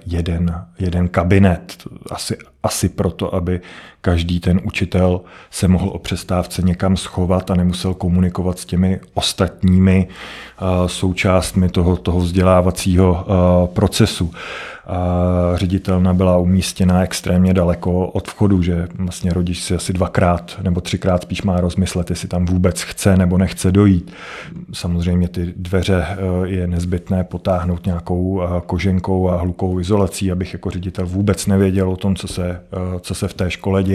jeden, 0.06 0.64
jeden 0.78 1.08
kabinet. 1.08 1.82
Asi, 2.10 2.36
asi 2.62 2.88
proto, 2.88 3.34
aby 3.34 3.60
každý 4.02 4.40
ten 4.40 4.60
učitel 4.64 5.20
se 5.50 5.68
mohl 5.68 5.88
o 5.88 5.98
přestávce 5.98 6.62
někam 6.62 6.96
schovat 6.96 7.50
a 7.50 7.54
nemusel 7.54 7.94
komunikovat 7.94 8.58
s 8.58 8.64
těmi 8.64 9.00
ostatními 9.14 10.08
součástmi 10.86 11.68
toho, 11.68 11.96
toho 11.96 12.20
vzdělávacího 12.20 13.26
procesu 13.72 14.32
a 14.86 15.52
ředitelna 15.54 16.14
byla 16.14 16.36
umístěna 16.36 17.02
extrémně 17.02 17.54
daleko 17.54 18.06
od 18.06 18.28
vchodu, 18.28 18.62
že 18.62 18.88
vlastně 18.94 19.32
rodič 19.32 19.62
si 19.62 19.74
asi 19.74 19.92
dvakrát 19.92 20.58
nebo 20.62 20.80
třikrát 20.80 21.22
spíš 21.22 21.42
má 21.42 21.60
rozmyslet, 21.60 22.10
jestli 22.10 22.28
tam 22.28 22.46
vůbec 22.46 22.82
chce 22.82 23.16
nebo 23.16 23.38
nechce 23.38 23.72
dojít. 23.72 24.12
Samozřejmě 24.72 25.28
ty 25.28 25.54
dveře 25.56 26.06
eh, 26.08 26.16
je 26.44 26.66
nezbytné 26.66 27.24
potáhnout 27.24 27.86
nějakou 27.86 28.42
eh, 28.42 28.46
koženkou 28.66 29.30
a 29.30 29.36
hlukovou 29.36 29.80
izolací, 29.80 30.32
abych 30.32 30.52
jako 30.52 30.70
ředitel 30.70 31.06
vůbec 31.06 31.46
nevěděl 31.46 31.90
o 31.90 31.96
tom, 31.96 32.16
co 32.16 32.28
se, 32.28 32.50
eh, 32.50 33.00
co 33.00 33.14
se 33.14 33.28
v 33.28 33.34
té 33.34 33.50
škole 33.50 33.82
děje. 33.82 33.91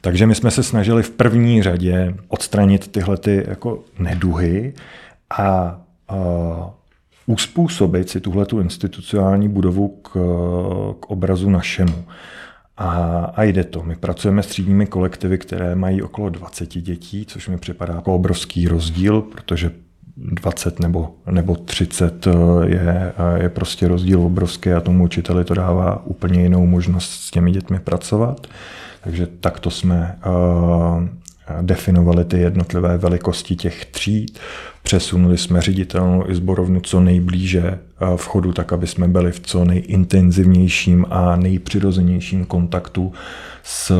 Takže 0.00 0.26
my 0.26 0.34
jsme 0.34 0.50
se 0.50 0.62
snažili 0.62 1.02
v 1.02 1.10
první 1.10 1.62
řadě 1.62 2.14
odstranit 2.28 2.88
tyhle 2.88 3.16
ty 3.16 3.44
jako 3.48 3.84
neduhy 3.98 4.74
a, 5.30 5.80
a 6.08 6.20
uspůsobit 7.26 8.10
si 8.10 8.20
tuhletu 8.20 8.60
institucionální 8.60 9.48
budovu 9.48 9.88
k, 9.88 10.10
k 11.00 11.10
obrazu 11.10 11.50
našemu. 11.50 12.04
A, 12.76 12.88
a 13.36 13.42
jde 13.42 13.64
to. 13.64 13.82
My 13.82 13.96
pracujeme 13.96 14.42
s 14.42 14.46
třídními 14.46 14.86
kolektivy, 14.86 15.38
které 15.38 15.74
mají 15.74 16.02
okolo 16.02 16.30
20 16.30 16.68
dětí, 16.68 17.26
což 17.26 17.48
mi 17.48 17.58
připadá 17.58 17.94
jako 17.94 18.14
obrovský 18.14 18.68
rozdíl, 18.68 19.22
protože 19.22 19.70
20 20.16 20.80
nebo, 20.80 21.14
nebo 21.30 21.56
30 21.56 22.26
je, 22.64 23.12
je 23.42 23.48
prostě 23.48 23.88
rozdíl 23.88 24.20
obrovský 24.20 24.72
a 24.72 24.80
tomu 24.80 25.04
učiteli 25.04 25.44
to 25.44 25.54
dává 25.54 26.06
úplně 26.06 26.42
jinou 26.42 26.66
možnost 26.66 27.10
s 27.10 27.30
těmi 27.30 27.52
dětmi 27.52 27.80
pracovat. 27.80 28.46
Takže 29.04 29.26
takto 29.26 29.70
jsme 29.70 30.18
uh, 30.26 31.04
definovali 31.62 32.24
ty 32.24 32.38
jednotlivé 32.38 32.98
velikosti 32.98 33.56
těch 33.56 33.84
tříd. 33.84 34.38
Přesunuli 34.82 35.38
jsme 35.38 35.60
ředitelnou 35.60 36.30
i 36.30 36.34
zborovnu 36.34 36.80
co 36.80 37.00
nejblíže 37.00 37.78
vchodu, 38.16 38.52
tak 38.52 38.72
aby 38.72 38.86
jsme 38.86 39.08
byli 39.08 39.32
v 39.32 39.40
co 39.40 39.64
nejintenzivnějším 39.64 41.06
a 41.10 41.36
nejpřirozenějším 41.36 42.44
kontaktu 42.44 43.12
s 43.62 43.92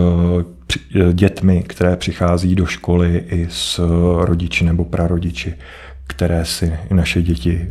dětmi, 1.13 1.65
které 1.67 1.97
přichází 1.97 2.55
do 2.55 2.67
školy 2.67 3.25
i 3.31 3.47
s 3.51 3.81
rodiči 4.21 4.65
nebo 4.65 4.85
prarodiči, 4.85 5.55
které 6.07 6.45
si 6.45 6.79
naše 6.91 7.23
děti 7.23 7.71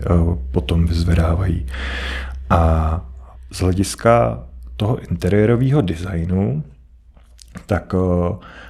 potom 0.52 0.86
vyzvedávají. 0.86 1.65
A 2.50 3.02
z 3.52 3.60
hlediska 3.60 4.43
toho 4.78 5.00
interiérového 5.00 5.82
designu, 5.82 6.63
tak 7.65 7.95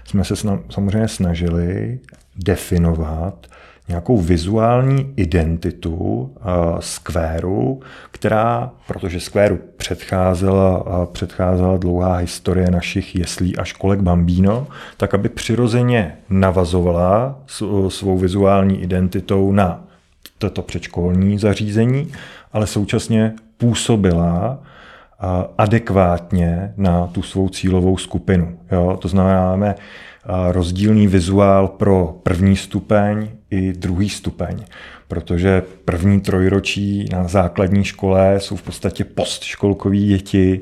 jsme 0.05 0.23
se 0.23 0.35
samozřejmě 0.69 1.07
snažili 1.07 1.99
definovat 2.35 3.47
nějakou 3.87 4.17
vizuální 4.17 5.13
identitu 5.15 5.95
uh, 5.95 6.79
skvéru, 6.79 7.81
která, 8.11 8.71
protože 8.87 9.19
skvéru 9.19 9.59
předcházela, 9.77 10.99
uh, 10.99 11.05
předcházela 11.05 11.77
dlouhá 11.77 12.15
historie 12.15 12.71
našich 12.71 13.15
jeslí 13.15 13.57
a 13.57 13.63
školek 13.63 14.01
Bambino, 14.01 14.67
tak 14.97 15.13
aby 15.13 15.29
přirozeně 15.29 16.17
navazovala 16.29 17.39
svou 17.87 18.17
vizuální 18.17 18.81
identitou 18.81 19.51
na 19.51 19.83
toto 20.37 20.61
předškolní 20.61 21.39
zařízení, 21.39 22.11
ale 22.53 22.67
současně 22.67 23.33
působila 23.57 24.59
adekvátně 25.57 26.73
na 26.77 27.07
tu 27.07 27.21
svou 27.21 27.49
cílovou 27.49 27.97
skupinu. 27.97 28.57
Jo? 28.71 28.97
To 29.01 29.07
znamená, 29.07 29.45
máme 29.45 29.75
rozdílný 30.51 31.07
vizuál 31.07 31.67
pro 31.67 32.15
první 32.23 32.55
stupeň 32.55 33.27
i 33.55 33.73
druhý 33.73 34.09
stupeň, 34.09 34.63
protože 35.07 35.63
první 35.85 36.21
trojročí 36.21 37.05
na 37.11 37.27
základní 37.27 37.83
škole 37.83 38.39
jsou 38.39 38.55
v 38.55 38.61
podstatě 38.61 39.03
postškolkoví 39.03 40.07
děti 40.07 40.61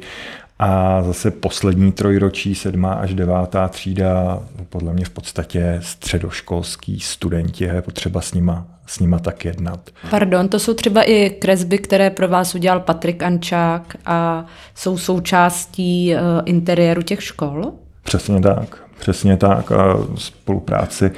a 0.59 1.03
zase 1.03 1.31
poslední 1.31 1.91
trojročí, 1.91 2.55
sedmá 2.55 2.93
až 2.93 3.13
devátá 3.13 3.67
třída, 3.67 4.39
podle 4.69 4.93
mě 4.93 5.05
v 5.05 5.09
podstatě 5.09 5.79
středoškolský 5.83 6.99
studenti, 6.99 7.63
je 7.63 7.81
potřeba 7.81 8.21
s 8.21 8.33
nima, 8.33 8.67
s 8.85 8.99
nima 8.99 9.19
tak 9.19 9.45
jednat. 9.45 9.89
Pardon, 10.09 10.49
to 10.49 10.59
jsou 10.59 10.73
třeba 10.73 11.03
i 11.03 11.29
kresby, 11.29 11.77
které 11.77 12.09
pro 12.09 12.27
vás 12.27 12.55
udělal 12.55 12.79
Patrik 12.79 13.23
Ančák 13.23 13.95
a 14.05 14.45
jsou 14.75 14.97
součástí 14.97 16.15
uh, 16.15 16.21
interiéru 16.45 17.01
těch 17.01 17.23
škol? 17.23 17.73
Přesně 18.03 18.41
tak. 18.41 18.82
Přesně 19.03 19.37
tak. 19.37 19.71
A 19.71 19.97
spolupráci 20.15 21.11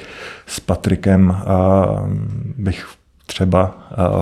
s 0.48 0.60
Patrikem 0.60 1.32
a 1.32 1.86
bych 2.58 2.88
třeba 3.26 3.76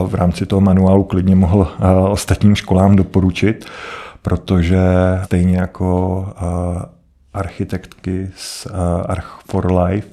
v 0.08 0.16
rámci 0.16 0.46
toho 0.46 0.62
manuálu 0.62 1.04
klidně 1.04 1.36
mohl 1.36 1.68
ostatním 2.10 2.56
školám 2.56 2.96
doporučit, 2.96 3.66
protože 4.22 4.80
stejně 5.24 5.58
jako 5.58 6.28
architektky 7.34 8.30
z 8.36 8.68
Arch 9.06 9.40
for 9.50 9.74
Life 9.74 10.08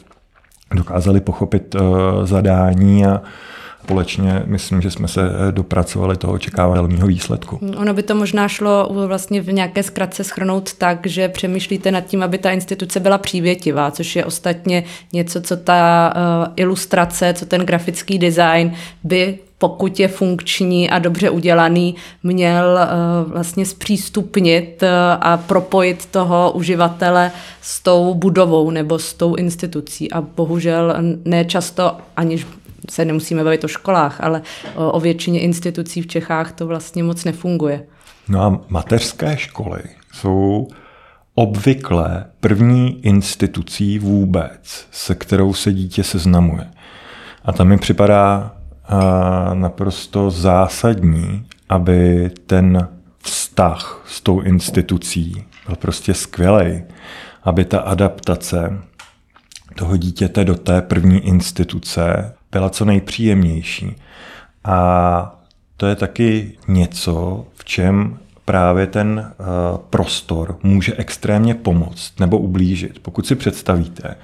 dokázali 0.74 1.20
pochopit 1.20 1.76
zadání 2.24 3.06
a 3.06 3.20
společně 3.84 4.42
myslím, 4.46 4.80
že 4.80 4.90
jsme 4.90 5.08
se 5.08 5.20
dopracovali 5.50 6.16
toho 6.16 6.32
očekávaného 6.32 7.06
výsledku. 7.06 7.60
Ono 7.76 7.94
by 7.94 8.02
to 8.02 8.14
možná 8.14 8.48
šlo 8.48 8.90
vlastně 9.06 9.40
v 9.40 9.52
nějaké 9.52 9.82
zkratce 9.82 10.24
schrnout 10.24 10.74
tak, 10.74 11.06
že 11.06 11.28
přemýšlíte 11.28 11.90
nad 11.90 12.00
tím, 12.00 12.22
aby 12.22 12.38
ta 12.38 12.50
instituce 12.50 13.00
byla 13.00 13.18
přívětivá, 13.18 13.90
což 13.90 14.16
je 14.16 14.24
ostatně 14.24 14.84
něco, 15.12 15.40
co 15.40 15.56
ta 15.56 16.12
uh, 16.16 16.52
ilustrace, 16.56 17.34
co 17.34 17.46
ten 17.46 17.60
grafický 17.66 18.18
design 18.18 18.72
by 19.04 19.38
pokud 19.58 20.00
je 20.00 20.08
funkční 20.08 20.90
a 20.90 20.98
dobře 20.98 21.30
udělaný, 21.30 21.94
měl 22.22 22.78
uh, 22.78 23.32
vlastně 23.32 23.66
zpřístupnit 23.66 24.82
a 25.20 25.36
propojit 25.36 26.06
toho 26.06 26.52
uživatele 26.54 27.30
s 27.62 27.80
tou 27.80 28.14
budovou 28.14 28.70
nebo 28.70 28.98
s 28.98 29.14
tou 29.14 29.34
institucí. 29.34 30.12
A 30.12 30.20
bohužel 30.20 30.96
nečasto, 31.24 31.96
aniž 32.16 32.46
se 32.90 33.04
nemusíme 33.04 33.44
bavit 33.44 33.64
o 33.64 33.68
školách, 33.68 34.20
ale 34.20 34.42
o, 34.74 34.92
o 34.92 35.00
většině 35.00 35.40
institucí 35.40 36.02
v 36.02 36.06
Čechách 36.06 36.52
to 36.52 36.66
vlastně 36.66 37.02
moc 37.02 37.24
nefunguje. 37.24 37.86
No 38.28 38.42
a 38.42 38.60
mateřské 38.68 39.36
školy 39.36 39.82
jsou 40.12 40.68
obvykle 41.34 42.24
první 42.40 43.06
institucí 43.06 43.98
vůbec, 43.98 44.86
se 44.90 45.14
kterou 45.14 45.54
se 45.54 45.72
dítě 45.72 46.04
seznamuje. 46.04 46.70
A 47.44 47.52
tam 47.52 47.68
mi 47.68 47.78
připadá 47.78 48.56
a, 48.84 49.54
naprosto 49.54 50.30
zásadní, 50.30 51.46
aby 51.68 52.30
ten 52.46 52.88
vztah 53.22 54.02
s 54.06 54.20
tou 54.20 54.40
institucí 54.40 55.44
byl 55.66 55.76
prostě 55.76 56.14
skvělý, 56.14 56.82
aby 57.42 57.64
ta 57.64 57.80
adaptace 57.80 58.78
toho 59.74 59.96
dítěte 59.96 60.44
do 60.44 60.54
té 60.54 60.82
první 60.82 61.18
instituce 61.18 62.32
byla 62.52 62.70
co 62.70 62.84
nejpříjemnější. 62.84 63.96
A 64.64 65.40
to 65.76 65.86
je 65.86 65.96
taky 65.96 66.52
něco, 66.68 67.46
v 67.54 67.64
čem 67.64 68.18
právě 68.44 68.86
ten 68.86 69.32
uh, 69.38 69.46
prostor 69.90 70.58
může 70.62 70.94
extrémně 70.94 71.54
pomoct 71.54 72.20
nebo 72.20 72.38
ublížit. 72.38 72.98
Pokud 72.98 73.26
si 73.26 73.34
představíte, 73.34 74.16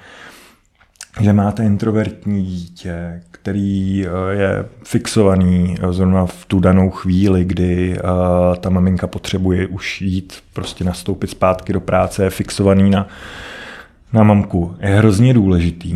že 1.19 1.33
máte 1.33 1.63
introvertní 1.63 2.45
dítě, 2.45 3.21
který 3.31 4.05
uh, 4.07 4.13
je 4.29 4.65
fixovaný 4.83 5.75
uh, 5.83 5.91
zrovna 5.91 6.25
v 6.25 6.45
tu 6.45 6.59
danou 6.59 6.89
chvíli, 6.89 7.45
kdy 7.45 7.99
ta 8.59 8.69
maminka 8.69 9.07
potřebuje 9.07 9.67
už 9.67 10.01
jít, 10.01 10.33
prostě 10.53 10.83
nastoupit 10.83 11.29
zpátky 11.29 11.73
do 11.73 11.79
práce, 11.79 12.23
je 12.23 12.29
fixovaný 12.29 12.89
na, 12.89 13.07
na 14.13 14.23
mamku. 14.23 14.75
Je 14.79 14.95
hrozně 14.95 15.33
důležitý, 15.33 15.95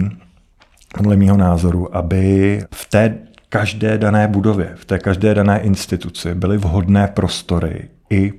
podle 0.93 1.17
mého 1.17 1.37
názoru, 1.37 1.95
aby 1.95 2.63
v 2.73 2.89
té 2.89 3.17
každé 3.49 3.97
dané 3.97 4.27
budově, 4.27 4.71
v 4.75 4.85
té 4.85 4.99
každé 4.99 5.33
dané 5.33 5.59
instituci 5.59 6.35
byly 6.35 6.57
vhodné 6.57 7.07
prostory 7.07 7.89
i 8.09 8.33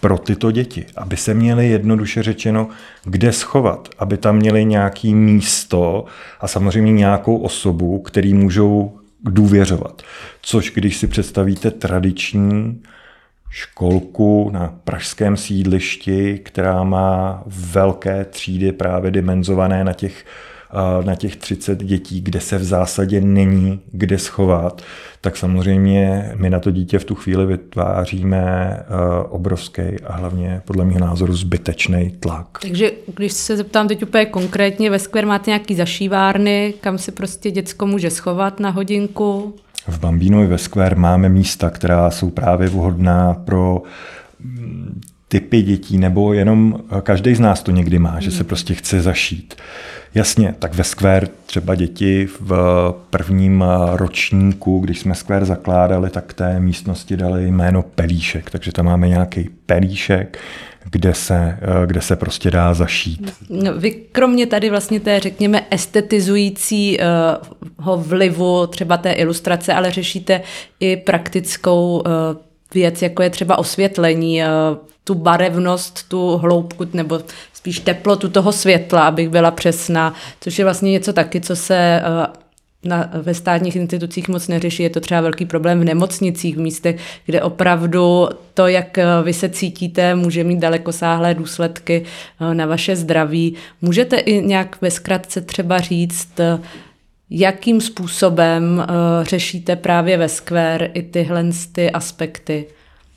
pro 0.00 0.18
tyto 0.18 0.50
děti, 0.50 0.84
aby 0.96 1.16
se 1.16 1.34
měli 1.34 1.68
jednoduše 1.68 2.22
řečeno 2.22 2.68
kde 3.04 3.32
schovat, 3.32 3.88
aby 3.98 4.16
tam 4.16 4.36
měli 4.36 4.64
nějaký 4.64 5.14
místo 5.14 6.04
a 6.40 6.48
samozřejmě 6.48 6.92
nějakou 6.92 7.36
osobu, 7.36 7.98
který 7.98 8.34
můžou 8.34 8.98
důvěřovat. 9.24 10.02
Což 10.42 10.70
když 10.70 10.96
si 10.96 11.06
představíte 11.06 11.70
tradiční 11.70 12.82
školku 13.50 14.50
na 14.52 14.74
pražském 14.84 15.36
sídlišti, 15.36 16.40
která 16.44 16.84
má 16.84 17.42
velké 17.46 18.24
třídy 18.24 18.72
právě 18.72 19.10
dimenzované 19.10 19.84
na 19.84 19.92
těch 19.92 20.24
na 21.04 21.14
těch 21.14 21.36
30 21.36 21.82
dětí, 21.82 22.20
kde 22.20 22.40
se 22.40 22.58
v 22.58 22.64
zásadě 22.64 23.20
není 23.20 23.80
kde 23.92 24.18
schovat, 24.18 24.82
tak 25.20 25.36
samozřejmě 25.36 26.32
my 26.34 26.50
na 26.50 26.60
to 26.60 26.70
dítě 26.70 26.98
v 26.98 27.04
tu 27.04 27.14
chvíli 27.14 27.46
vytváříme 27.46 28.76
obrovský 29.28 29.82
a 30.06 30.16
hlavně 30.16 30.62
podle 30.64 30.84
mého 30.84 30.98
názoru 30.98 31.34
zbytečný 31.34 32.10
tlak. 32.20 32.46
Takže 32.62 32.90
když 33.14 33.32
se 33.32 33.56
zeptám 33.56 33.88
teď 33.88 34.02
úplně 34.02 34.26
konkrétně, 34.26 34.90
ve 34.90 34.98
Square 34.98 35.26
máte 35.26 35.50
nějaký 35.50 35.74
zašívárny, 35.74 36.74
kam 36.80 36.98
se 36.98 37.12
prostě 37.12 37.50
děcko 37.50 37.86
může 37.86 38.10
schovat 38.10 38.60
na 38.60 38.70
hodinku? 38.70 39.54
V 39.88 40.00
Bambínovi 40.00 40.46
ve 40.46 40.58
Square 40.58 40.96
máme 40.96 41.28
místa, 41.28 41.70
která 41.70 42.10
jsou 42.10 42.30
právě 42.30 42.68
vhodná 42.68 43.34
pro 43.34 43.82
typy 45.32 45.62
dětí, 45.62 45.98
nebo 45.98 46.32
jenom 46.32 46.80
každý 47.02 47.34
z 47.34 47.40
nás 47.40 47.62
to 47.62 47.70
někdy 47.70 47.98
má, 47.98 48.20
že 48.20 48.30
se 48.30 48.44
prostě 48.44 48.74
chce 48.74 49.02
zašít. 49.02 49.54
Jasně, 50.14 50.54
tak 50.58 50.74
ve 50.74 50.84
Square 50.84 51.28
třeba 51.46 51.74
děti 51.74 52.28
v 52.40 52.52
prvním 53.10 53.64
ročníku, 53.92 54.78
když 54.78 55.00
jsme 55.00 55.14
Square 55.14 55.44
zakládali, 55.44 56.10
tak 56.10 56.34
té 56.34 56.60
místnosti 56.60 57.16
dali 57.16 57.46
jméno 57.46 57.82
Pelíšek, 57.82 58.50
takže 58.50 58.72
tam 58.72 58.86
máme 58.86 59.08
nějaký 59.08 59.48
Pelíšek, 59.66 60.38
kde 60.90 61.14
se, 61.14 61.58
kde 61.86 62.00
se 62.00 62.16
prostě 62.16 62.50
dá 62.50 62.74
zašít. 62.74 63.32
No, 63.50 63.78
vy 63.78 63.90
kromě 63.90 64.46
tady 64.46 64.70
vlastně 64.70 65.00
té, 65.00 65.20
řekněme, 65.20 65.62
estetizujícího 65.70 67.96
vlivu 67.96 68.66
třeba 68.66 68.96
té 68.96 69.12
ilustrace, 69.12 69.74
ale 69.74 69.90
řešíte 69.90 70.42
i 70.80 70.96
praktickou 70.96 72.02
věc, 72.74 73.02
jako 73.02 73.22
je 73.22 73.30
třeba 73.30 73.58
osvětlení, 73.58 74.42
tu 75.04 75.14
barevnost, 75.14 76.08
tu 76.08 76.36
hloubku 76.36 76.86
nebo 76.92 77.20
spíš 77.52 77.80
teplotu 77.80 78.28
toho 78.28 78.52
světla, 78.52 79.06
abych 79.06 79.28
byla 79.28 79.50
přesná, 79.50 80.14
což 80.40 80.58
je 80.58 80.64
vlastně 80.64 80.90
něco 80.90 81.12
taky, 81.12 81.40
co 81.40 81.56
se 81.56 82.02
na, 82.84 83.10
ve 83.22 83.34
státních 83.34 83.76
institucích 83.76 84.28
moc 84.28 84.48
neřeší. 84.48 84.82
Je 84.82 84.90
to 84.90 85.00
třeba 85.00 85.20
velký 85.20 85.46
problém 85.46 85.80
v 85.80 85.84
nemocnicích, 85.84 86.56
v 86.56 86.60
místech, 86.60 87.00
kde 87.26 87.42
opravdu 87.42 88.28
to, 88.54 88.66
jak 88.66 88.98
vy 89.22 89.32
se 89.32 89.48
cítíte, 89.48 90.14
může 90.14 90.44
mít 90.44 90.58
dalekosáhlé 90.58 91.34
důsledky 91.34 92.04
eh, 92.40 92.54
na 92.54 92.66
vaše 92.66 92.96
zdraví. 92.96 93.54
Můžete 93.82 94.16
i 94.16 94.42
nějak 94.42 94.76
ve 94.80 94.90
zkratce 94.90 95.40
třeba 95.40 95.80
říct, 95.80 96.40
eh, 96.40 96.58
jakým 97.30 97.80
způsobem 97.80 98.84
eh, 98.84 99.24
řešíte 99.24 99.76
právě 99.76 100.16
ve 100.16 100.28
Square 100.28 100.86
i 100.86 101.02
tyhle 101.02 101.44
ty 101.72 101.90
aspekty? 101.90 102.66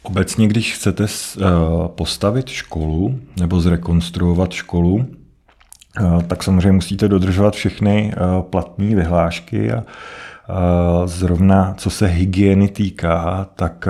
Obecně, 0.05 0.47
když 0.47 0.73
chcete 0.73 1.05
postavit 1.87 2.49
školu 2.49 3.19
nebo 3.37 3.61
zrekonstruovat 3.61 4.51
školu, 4.51 5.05
Eh, 5.99 6.23
tak 6.23 6.43
samozřejmě 6.43 6.71
musíte 6.71 7.07
dodržovat 7.07 7.53
všechny 7.53 8.13
eh, 8.13 8.41
platné 8.41 8.95
vyhlášky 8.95 9.71
a 9.71 9.83
eh, 9.83 11.07
zrovna 11.07 11.73
co 11.77 11.89
se 11.89 12.07
hygieny 12.07 12.67
týká, 12.67 13.49
tak 13.55 13.87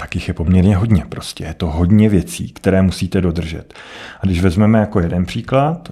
tak 0.00 0.14
jich 0.14 0.28
je 0.28 0.34
poměrně 0.34 0.76
hodně 0.76 1.04
prostě. 1.08 1.44
Je 1.44 1.54
to 1.54 1.66
hodně 1.66 2.08
věcí, 2.08 2.52
které 2.52 2.82
musíte 2.82 3.20
dodržet. 3.20 3.74
A 4.20 4.26
když 4.26 4.42
vezmeme 4.42 4.78
jako 4.78 5.00
jeden 5.00 5.26
příklad, 5.26 5.88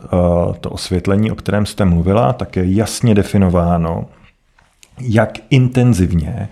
to 0.60 0.70
osvětlení, 0.70 1.30
o 1.30 1.34
kterém 1.34 1.66
jste 1.66 1.84
mluvila, 1.84 2.32
tak 2.32 2.56
je 2.56 2.74
jasně 2.74 3.14
definováno, 3.14 4.04
jak 5.00 5.38
intenzivně 5.50 6.48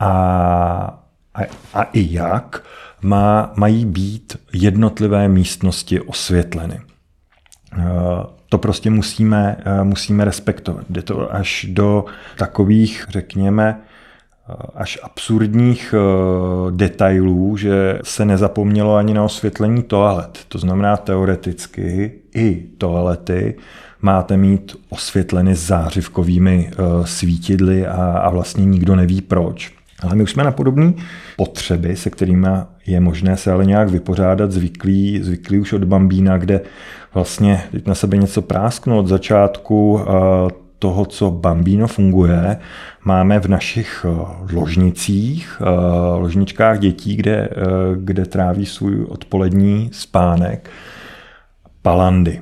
a, 0.00 1.03
a, 1.34 1.40
a 1.74 1.82
i 1.82 2.08
jak 2.10 2.62
má, 3.02 3.52
mají 3.56 3.84
být 3.84 4.36
jednotlivé 4.52 5.28
místnosti 5.28 6.00
osvětleny. 6.00 6.80
Eh, 7.78 7.82
to 8.48 8.58
prostě 8.58 8.90
musíme, 8.90 9.56
eh, 9.64 9.84
musíme 9.84 10.24
respektovat. 10.24 10.84
Jde 10.90 11.02
to 11.02 11.34
až 11.34 11.66
do 11.68 12.04
takových, 12.36 13.06
řekněme, 13.08 13.80
eh, 13.80 14.54
až 14.74 14.98
absurdních 15.02 15.94
detailů, 16.70 17.56
že 17.56 17.98
se 18.04 18.24
nezapomnělo 18.24 18.96
ani 18.96 19.14
na 19.14 19.24
osvětlení 19.24 19.82
toalet. 19.82 20.38
To 20.48 20.58
znamená 20.58 20.96
teoreticky 20.96 22.12
i 22.34 22.66
toalety 22.78 23.56
máte 24.02 24.36
mít 24.36 24.76
osvětleny 24.88 25.54
zářivkovými 25.54 26.70
svítidly 27.04 27.86
a, 27.86 27.94
a 27.94 28.30
vlastně 28.30 28.64
nikdo 28.64 28.96
neví 28.96 29.20
proč. 29.20 29.83
Ale 30.04 30.14
my 30.14 30.22
už 30.22 30.30
jsme 30.30 30.44
na 30.44 30.50
podobné 30.50 30.92
potřeby, 31.36 31.96
se 31.96 32.10
kterými 32.10 32.48
je 32.86 33.00
možné 33.00 33.36
se 33.36 33.52
ale 33.52 33.64
nějak 33.64 33.88
vypořádat 33.88 34.52
zvyklí, 34.52 35.20
zvyklí 35.22 35.58
už 35.58 35.72
od 35.72 35.84
bambína, 35.84 36.38
kde 36.38 36.60
vlastně 37.14 37.62
teď 37.72 37.86
na 37.86 37.94
sebe 37.94 38.16
něco 38.16 38.42
prásknu 38.42 38.98
od 38.98 39.06
začátku 39.06 40.00
toho, 40.78 41.04
co 41.06 41.30
bambíno 41.30 41.86
funguje, 41.86 42.56
máme 43.04 43.40
v 43.40 43.48
našich 43.48 44.06
ložnicích, 44.52 45.62
ložničkách 46.16 46.78
dětí, 46.78 47.16
kde, 47.16 47.48
kde 47.96 48.24
tráví 48.24 48.66
svůj 48.66 49.04
odpolední 49.08 49.90
spánek, 49.92 50.70
palandy 51.82 52.40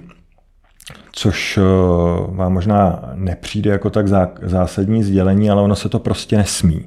což 1.12 1.58
vám 2.28 2.52
možná 2.52 3.10
nepřijde 3.14 3.70
jako 3.70 3.90
tak 3.90 4.06
zásadní 4.42 5.02
sdělení, 5.02 5.50
ale 5.50 5.62
ono 5.62 5.76
se 5.76 5.88
to 5.88 5.98
prostě 5.98 6.36
nesmí. 6.36 6.86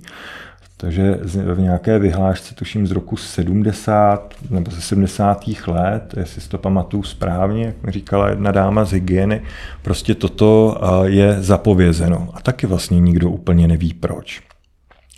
Takže 0.78 1.20
v 1.24 1.60
nějaké 1.60 2.00
vyhlášce, 2.00 2.56
tuším 2.56 2.88
z 2.88 2.92
roku 2.92 3.18
70 3.18 4.34
nebo 4.50 4.72
ze 4.72 4.82
70. 4.82 5.44
let, 5.68 6.14
jestli 6.18 6.42
si 6.42 6.50
to 6.50 6.58
pamatuju 6.58 7.04
správně, 7.04 7.66
jak 7.66 7.84
mi 7.84 7.92
říkala 7.92 8.30
jedna 8.30 8.52
dáma 8.52 8.86
z 8.86 8.92
hygieny, 8.92 9.42
prostě 9.82 10.16
toto 10.16 10.78
je 11.04 11.42
zapovězeno. 11.42 12.30
A 12.34 12.42
taky 12.42 12.68
vlastně 12.68 13.00
nikdo 13.00 13.30
úplně 13.30 13.68
neví 13.68 13.94
proč. 13.94 14.42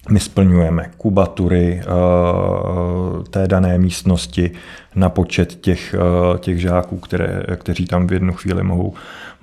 My 0.10 0.20
splňujeme 0.20 0.92
kubatury 0.98 1.82
té 3.30 3.48
dané 3.48 3.78
místnosti 3.78 4.52
na 4.96 5.10
počet 5.10 5.56
těch, 5.56 5.96
těch 6.40 6.62
žáků, 6.62 6.98
které, 6.98 7.44
kteří 7.56 7.86
tam 7.86 8.08
v 8.08 8.14
jednu 8.14 8.34
chvíli 8.34 8.64
mohou, 8.64 8.94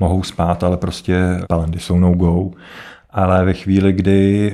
mohou 0.01 0.23
spát, 0.23 0.65
ale 0.65 0.77
prostě 0.77 1.41
talenty 1.49 1.79
jsou 1.79 1.99
no 1.99 2.13
go. 2.13 2.51
Ale 3.11 3.45
ve 3.45 3.53
chvíli, 3.53 3.93
kdy 3.93 4.53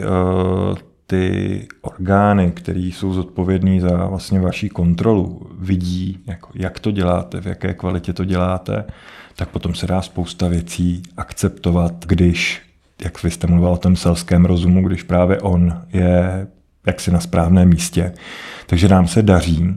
ty 1.11 1.67
orgány, 1.81 2.51
které 2.51 2.81
jsou 2.81 3.13
zodpovědní 3.13 3.81
za 3.81 4.07
vlastně 4.07 4.41
vaši 4.41 4.69
kontrolu, 4.69 5.51
vidí, 5.59 6.19
jako, 6.27 6.51
jak 6.55 6.81
to 6.81 6.91
děláte, 6.91 7.41
v 7.41 7.47
jaké 7.47 7.75
kvalitě 7.75 8.13
to 8.13 8.25
děláte, 8.25 8.85
tak 9.37 9.49
potom 9.49 9.75
se 9.75 9.87
dá 9.87 10.03
spousta 10.03 10.49
věcí 10.49 11.03
akceptovat, 11.17 11.93
když, 12.07 12.63
jak 13.05 13.23
vy 13.23 13.31
jste 13.31 13.47
mluvil 13.47 13.69
o 13.69 13.77
tom 13.77 13.97
selském 13.97 14.45
rozumu, 14.45 14.89
když 14.89 15.03
právě 15.03 15.41
on 15.41 15.83
je 15.93 16.47
jaksi 16.87 17.11
na 17.11 17.21
správném 17.21 17.69
místě. 17.69 18.13
Takže 18.67 18.89
nám 18.89 19.09
se 19.09 19.23
daří, 19.23 19.75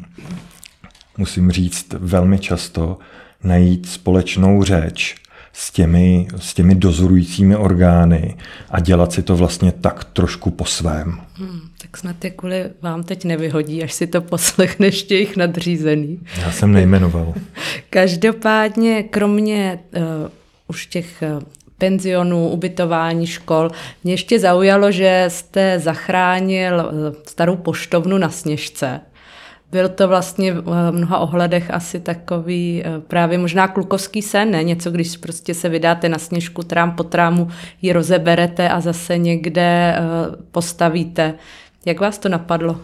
musím 1.18 1.52
říct 1.52 1.94
velmi 1.94 2.40
často, 2.40 2.98
najít 3.44 3.90
společnou 3.90 4.64
řeč 4.64 5.16
s 5.54 5.72
těmi, 5.72 6.28
s 6.38 6.54
těmi 6.54 6.76
dozorujícími 6.76 7.56
orgány 7.56 8.36
a 8.70 8.80
dělat 8.80 9.14
si 9.14 9.24
to 9.24 9.36
vlastně 9.36 9.72
tak 9.72 10.04
trošku 10.04 10.52
po 10.52 10.66
svém. 10.66 11.22
Hmm, 11.34 11.60
tak 11.82 11.98
snad 11.98 12.24
je 12.24 12.30
kvůli 12.30 12.70
vám 12.82 13.04
teď 13.04 13.26
nevyhodí, 13.26 13.84
až 13.84 13.94
si 13.94 14.08
to 14.08 14.22
poslechneš 14.22 15.04
těch 15.04 15.38
nadřízený. 15.38 16.20
Já 16.42 16.52
jsem 16.52 16.72
nejmenoval. 16.72 17.34
Každopádně, 17.90 19.04
kromě 19.04 19.80
uh, 19.96 20.02
už 20.68 20.88
těch 20.88 21.24
uh, 21.38 21.44
penzionů, 21.78 22.50
ubytování, 22.50 23.28
škol. 23.28 23.72
Mě 24.04 24.14
ještě 24.14 24.40
zaujalo, 24.40 24.92
že 24.92 25.26
jste 25.28 25.80
zachránil 25.80 26.92
starou 27.28 27.56
poštovnu 27.56 28.18
na 28.18 28.30
Sněžce. 28.30 29.02
Byl 29.74 29.90
to 29.90 30.08
vlastně 30.08 30.54
v 30.54 30.92
mnoha 30.92 31.18
ohledech 31.18 31.72
asi 31.72 32.00
takový 32.00 32.84
eh, 32.86 33.00
právě 33.00 33.38
možná 33.38 33.68
klukovský 33.68 34.22
sen, 34.22 34.52
ne? 34.52 34.64
Něco, 34.64 34.92
když 34.92 35.18
prostě 35.18 35.54
se 35.54 35.70
vydáte 35.70 36.10
na 36.10 36.18
sněžku 36.18 36.64
trám 36.64 36.92
po 36.92 37.04
trámu, 37.04 37.48
ji 37.82 37.94
rozeberete 37.94 38.70
a 38.70 38.82
zase 38.82 39.18
někde 39.18 39.96
eh, 39.98 40.02
postavíte. 40.52 41.34
Jak 41.86 42.00
vás 42.00 42.18
to 42.18 42.30
napadlo? 42.30 42.80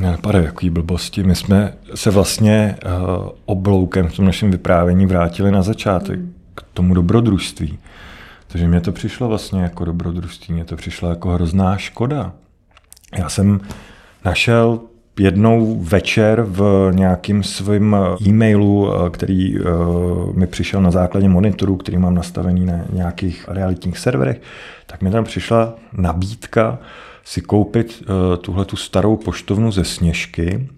Napadají 0.00 0.44
jaký 0.44 0.70
blbosti. 0.70 1.22
My 1.22 1.34
jsme 1.34 1.74
se 1.94 2.10
vlastně 2.10 2.76
uh, 2.84 3.28
obloukem 3.44 4.08
v 4.08 4.16
tom 4.16 4.24
našem 4.24 4.50
vyprávění 4.50 5.06
vrátili 5.06 5.50
na 5.50 5.62
začátek 5.62 6.18
hmm. 6.18 6.34
k 6.54 6.62
tomu 6.74 6.94
dobrodružství. 6.94 7.78
Takže 8.48 8.68
mně 8.68 8.80
to 8.80 8.92
přišlo 8.92 9.28
vlastně 9.28 9.62
jako 9.62 9.84
dobrodružství, 9.84 10.54
mně 10.54 10.64
to 10.64 10.76
přišlo 10.76 11.10
jako 11.10 11.30
hrozná 11.30 11.76
škoda. 11.76 12.32
Já 13.18 13.28
jsem 13.28 13.60
našel 14.24 14.80
jednou 15.18 15.80
večer 15.80 16.42
v 16.42 16.90
nějakým 16.94 17.42
svým 17.42 17.96
e-mailu, 18.26 18.92
eh, 18.94 19.10
který 19.10 19.58
eh, 19.58 19.62
mi 20.32 20.46
přišel 20.46 20.82
na 20.82 20.90
základě 20.90 21.28
monitoru, 21.28 21.76
který 21.76 21.98
mám 21.98 22.14
nastavený 22.14 22.66
na 22.66 22.84
nějakých 22.92 23.44
realitních 23.48 23.98
serverech, 23.98 24.40
tak 24.86 25.02
mi 25.02 25.10
tam 25.10 25.24
přišla 25.24 25.74
nabídka 25.92 26.78
si 27.24 27.40
koupit 27.40 28.02
eh, 28.02 28.36
tuhle 28.36 28.64
tu 28.64 28.76
starou 28.76 29.16
poštovnu 29.16 29.72
ze 29.72 29.84
Sněžky. 29.84 30.68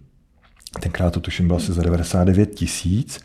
Tenkrát 0.80 1.10
to 1.10 1.20
tuším 1.20 1.46
bylo 1.46 1.56
asi 1.56 1.72
za 1.72 1.82
99 1.82 2.54
tisíc. 2.54 3.20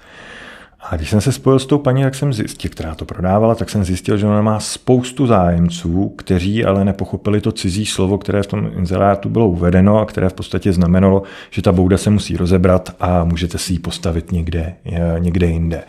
A 0.84 0.96
když 0.96 1.10
jsem 1.10 1.22
se 1.22 1.32
spojil 1.32 1.60
s 1.60 1.66
tou 1.66 1.78
paní, 1.78 2.04
tak 2.04 2.16
jsem 2.16 2.34
zjistil, 2.34 2.72
která 2.72 2.96
to 2.96 3.06
prodávala, 3.06 3.56
tak 3.56 3.70
jsem 3.70 3.84
zjistil, 3.84 4.18
že 4.18 4.28
ona 4.28 4.42
má 4.42 4.60
spoustu 4.60 5.28
zájemců, 5.28 6.10
kteří 6.10 6.66
ale 6.66 6.86
nepochopili 6.86 7.42
to 7.42 7.52
cizí 7.52 7.86
slovo, 7.86 8.18
které 8.18 8.44
v 8.44 8.48
tom 8.48 8.72
inzerátu 8.78 9.30
bylo 9.30 9.48
uvedeno 9.48 10.00
a 10.00 10.06
které 10.06 10.30
v 10.30 10.34
podstatě 10.34 10.74
znamenalo, 10.74 11.24
že 11.50 11.62
ta 11.62 11.72
bouda 11.72 11.98
se 11.98 12.10
musí 12.10 12.38
rozebrat 12.38 12.96
a 13.00 13.24
můžete 13.24 13.58
si 13.58 13.74
ji 13.74 13.80
postavit 13.80 14.32
někde, 14.32 14.76
někde 15.20 15.46
jinde. 15.46 15.84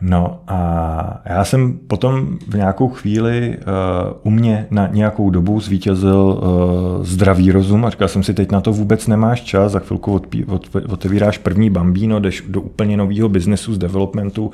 No 0.00 0.42
a 0.46 1.22
já 1.24 1.44
jsem 1.44 1.78
potom 1.78 2.38
v 2.48 2.54
nějakou 2.54 2.88
chvíli 2.88 3.58
uh, 3.58 4.18
u 4.22 4.30
mě 4.30 4.66
na 4.70 4.86
nějakou 4.86 5.30
dobu 5.30 5.60
zvítězil 5.60 6.18
uh, 6.18 7.04
zdravý 7.04 7.52
rozum 7.52 7.84
a 7.84 7.90
říkal 7.90 8.08
jsem 8.08 8.22
si, 8.22 8.34
teď 8.34 8.50
na 8.52 8.60
to 8.60 8.72
vůbec 8.72 9.06
nemáš 9.06 9.40
čas, 9.40 9.72
za 9.72 9.78
chvilku 9.78 10.12
odpí, 10.12 10.44
od, 10.44 10.76
otevíráš 10.88 11.38
první 11.38 11.70
bambíno, 11.70 12.20
jdeš 12.20 12.44
do 12.48 12.60
úplně 12.60 12.96
nového 12.96 13.28
biznesu 13.28 13.74
z 13.74 13.78
developmentu, 13.78 14.50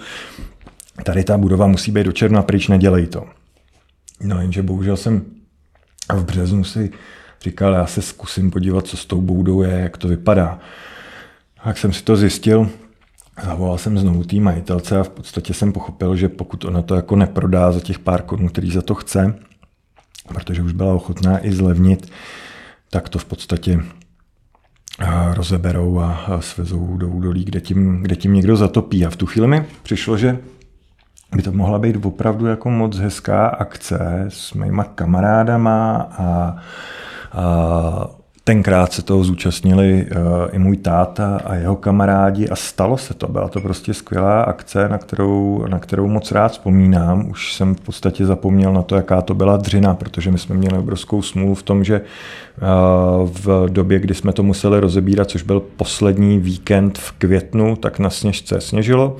tady 1.04 1.24
ta 1.24 1.38
budova 1.38 1.66
musí 1.66 1.90
být 1.90 2.04
do 2.04 2.12
června 2.12 2.42
pryč, 2.42 2.68
nedělej 2.68 3.06
to. 3.06 3.24
No 4.22 4.40
jenže 4.40 4.62
bohužel 4.62 4.96
jsem 4.96 5.22
v 6.14 6.24
březnu 6.24 6.64
si 6.64 6.90
říkal, 7.42 7.72
já 7.72 7.86
se 7.86 8.02
zkusím 8.02 8.50
podívat, 8.50 8.86
co 8.86 8.96
s 8.96 9.06
tou 9.06 9.20
boudou 9.20 9.62
je, 9.62 9.70
jak 9.70 9.96
to 9.96 10.08
vypadá. 10.08 10.58
Tak 11.64 11.78
jsem 11.78 11.92
si 11.92 12.04
to 12.04 12.16
zjistil, 12.16 12.68
Zavolal 13.44 13.78
jsem 13.78 13.98
znovu 13.98 14.24
té 14.24 14.36
majitelce 14.36 15.00
a 15.00 15.02
v 15.02 15.08
podstatě 15.08 15.54
jsem 15.54 15.72
pochopil, 15.72 16.16
že 16.16 16.28
pokud 16.28 16.64
ona 16.64 16.82
to 16.82 16.94
jako 16.94 17.16
neprodá 17.16 17.72
za 17.72 17.80
těch 17.80 17.98
pár 17.98 18.22
korun, 18.22 18.48
který 18.48 18.70
za 18.70 18.82
to 18.82 18.94
chce, 18.94 19.34
protože 20.28 20.62
už 20.62 20.72
byla 20.72 20.94
ochotná 20.94 21.46
i 21.46 21.52
zlevnit, 21.52 22.12
tak 22.90 23.08
to 23.08 23.18
v 23.18 23.24
podstatě 23.24 23.80
rozeberou 25.32 25.98
a 25.98 26.40
svezou 26.40 26.96
do 26.96 27.08
údolí, 27.08 27.44
kde 27.44 27.60
tím, 27.60 28.02
kde 28.02 28.16
tím 28.16 28.32
někdo 28.32 28.56
zatopí. 28.56 29.06
A 29.06 29.10
v 29.10 29.16
tu 29.16 29.26
chvíli 29.26 29.48
mi 29.48 29.64
přišlo, 29.82 30.16
že 30.16 30.38
by 31.36 31.42
to 31.42 31.52
mohla 31.52 31.78
být 31.78 32.04
opravdu 32.04 32.46
jako 32.46 32.70
moc 32.70 32.96
hezká 32.96 33.46
akce 33.46 34.24
s 34.28 34.54
mýma 34.54 34.84
kamarádama 34.84 35.96
a, 36.18 36.56
a 37.32 38.15
tenkrát 38.46 38.92
se 38.92 39.02
toho 39.02 39.24
zúčastnili 39.24 40.06
uh, 40.06 40.18
i 40.52 40.58
můj 40.58 40.76
táta 40.76 41.40
a 41.44 41.54
jeho 41.54 41.76
kamarádi 41.76 42.48
a 42.48 42.56
stalo 42.56 42.98
se 42.98 43.14
to. 43.14 43.28
Byla 43.28 43.48
to 43.48 43.60
prostě 43.60 43.94
skvělá 43.94 44.42
akce, 44.42 44.88
na 44.88 44.98
kterou, 44.98 45.64
na 45.68 45.78
kterou 45.78 46.08
moc 46.08 46.32
rád 46.32 46.52
vzpomínám. 46.52 47.30
Už 47.30 47.54
jsem 47.54 47.74
v 47.74 47.80
podstatě 47.80 48.26
zapomněl 48.26 48.72
na 48.72 48.82
to, 48.82 48.96
jaká 48.96 49.22
to 49.22 49.34
byla 49.34 49.56
dřina, 49.56 49.94
protože 49.94 50.30
my 50.30 50.38
jsme 50.38 50.54
měli 50.54 50.78
obrovskou 50.78 51.22
smůlu 51.22 51.54
v 51.54 51.62
tom, 51.62 51.84
že 51.84 52.00
uh, 52.00 53.30
v 53.44 53.68
době, 53.68 53.98
kdy 53.98 54.14
jsme 54.14 54.32
to 54.32 54.42
museli 54.42 54.80
rozebírat, 54.80 55.30
což 55.30 55.42
byl 55.42 55.60
poslední 55.60 56.38
víkend 56.38 56.98
v 56.98 57.12
květnu, 57.12 57.76
tak 57.76 57.98
na 57.98 58.10
sněžce 58.10 58.60
sněžilo 58.60 59.16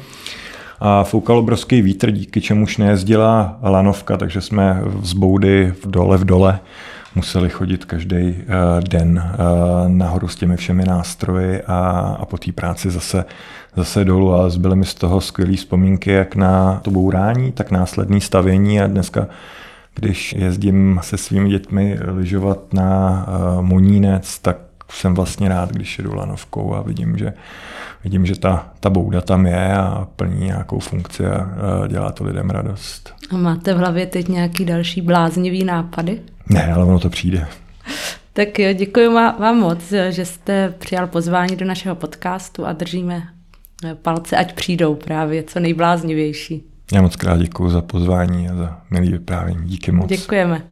a 0.80 1.04
foukal 1.04 1.38
obrovský 1.38 1.82
vítr, 1.82 2.10
díky 2.10 2.40
čemuž 2.40 2.76
nejezdila 2.76 3.58
lanovka, 3.62 4.16
takže 4.16 4.40
jsme 4.40 4.82
z 5.02 5.12
boudy 5.12 5.74
v 5.82 5.90
dole 5.90 6.16
v 6.16 6.24
dole 6.24 6.58
museli 7.16 7.50
chodit 7.50 7.84
každý 7.84 8.16
uh, 8.16 8.34
den 8.88 9.18
uh, 9.18 9.88
nahoru 9.88 10.28
s 10.28 10.36
těmi 10.36 10.56
všemi 10.56 10.84
nástroji 10.84 11.62
a, 11.62 11.78
a 12.20 12.24
po 12.24 12.38
té 12.38 12.52
práci 12.52 12.90
zase, 12.90 13.24
zase 13.76 14.04
dolů. 14.04 14.34
A 14.34 14.48
zbyly 14.48 14.76
mi 14.76 14.84
z 14.84 14.94
toho 14.94 15.20
skvělé 15.20 15.56
vzpomínky 15.56 16.10
jak 16.10 16.36
na 16.36 16.80
to 16.84 16.90
bourání, 16.90 17.52
tak 17.52 17.70
následné 17.70 18.20
stavění. 18.20 18.80
A 18.80 18.86
dneska 18.86 19.28
když 19.94 20.32
jezdím 20.32 21.00
se 21.02 21.16
svými 21.16 21.50
dětmi 21.50 21.98
lyžovat 22.06 22.74
na 22.74 23.26
uh, 23.28 23.62
Monínec, 23.62 24.38
tak 24.38 24.56
jsem 24.90 25.14
vlastně 25.14 25.48
rád, 25.48 25.72
když 25.72 25.98
jedu 25.98 26.14
lanovkou 26.14 26.74
a 26.74 26.82
vidím, 26.82 27.18
že, 27.18 27.32
vidím, 28.04 28.26
že 28.26 28.38
ta, 28.38 28.72
ta 28.80 28.90
bouda 28.90 29.20
tam 29.20 29.46
je 29.46 29.72
a 29.74 30.08
plní 30.16 30.46
nějakou 30.46 30.78
funkci 30.78 31.26
a, 31.26 31.48
dělá 31.88 32.12
to 32.12 32.24
lidem 32.24 32.50
radost. 32.50 33.14
A 33.30 33.36
máte 33.36 33.74
v 33.74 33.76
hlavě 33.76 34.06
teď 34.06 34.28
nějaký 34.28 34.64
další 34.64 35.00
bláznivý 35.00 35.64
nápady? 35.64 36.20
Ne, 36.48 36.72
ale 36.72 36.84
ono 36.84 36.98
to 36.98 37.10
přijde. 37.10 37.46
Tak 38.32 38.58
jo, 38.58 38.72
děkuji 38.72 39.08
vám 39.14 39.56
moc, 39.56 39.92
že 40.10 40.24
jste 40.24 40.74
přijal 40.78 41.06
pozvání 41.06 41.56
do 41.56 41.66
našeho 41.66 41.94
podcastu 41.94 42.66
a 42.66 42.72
držíme 42.72 43.22
palce, 44.02 44.36
ať 44.36 44.54
přijdou 44.54 44.94
právě 44.94 45.42
co 45.42 45.60
nejbláznivější. 45.60 46.64
Já 46.92 47.02
moc 47.02 47.16
krát 47.16 47.38
děkuji 47.40 47.70
za 47.70 47.82
pozvání 47.82 48.48
a 48.48 48.54
za 48.54 48.80
milý 48.90 49.12
vyprávění. 49.12 49.68
Díky 49.68 49.92
moc. 49.92 50.08
Děkujeme. 50.08 50.62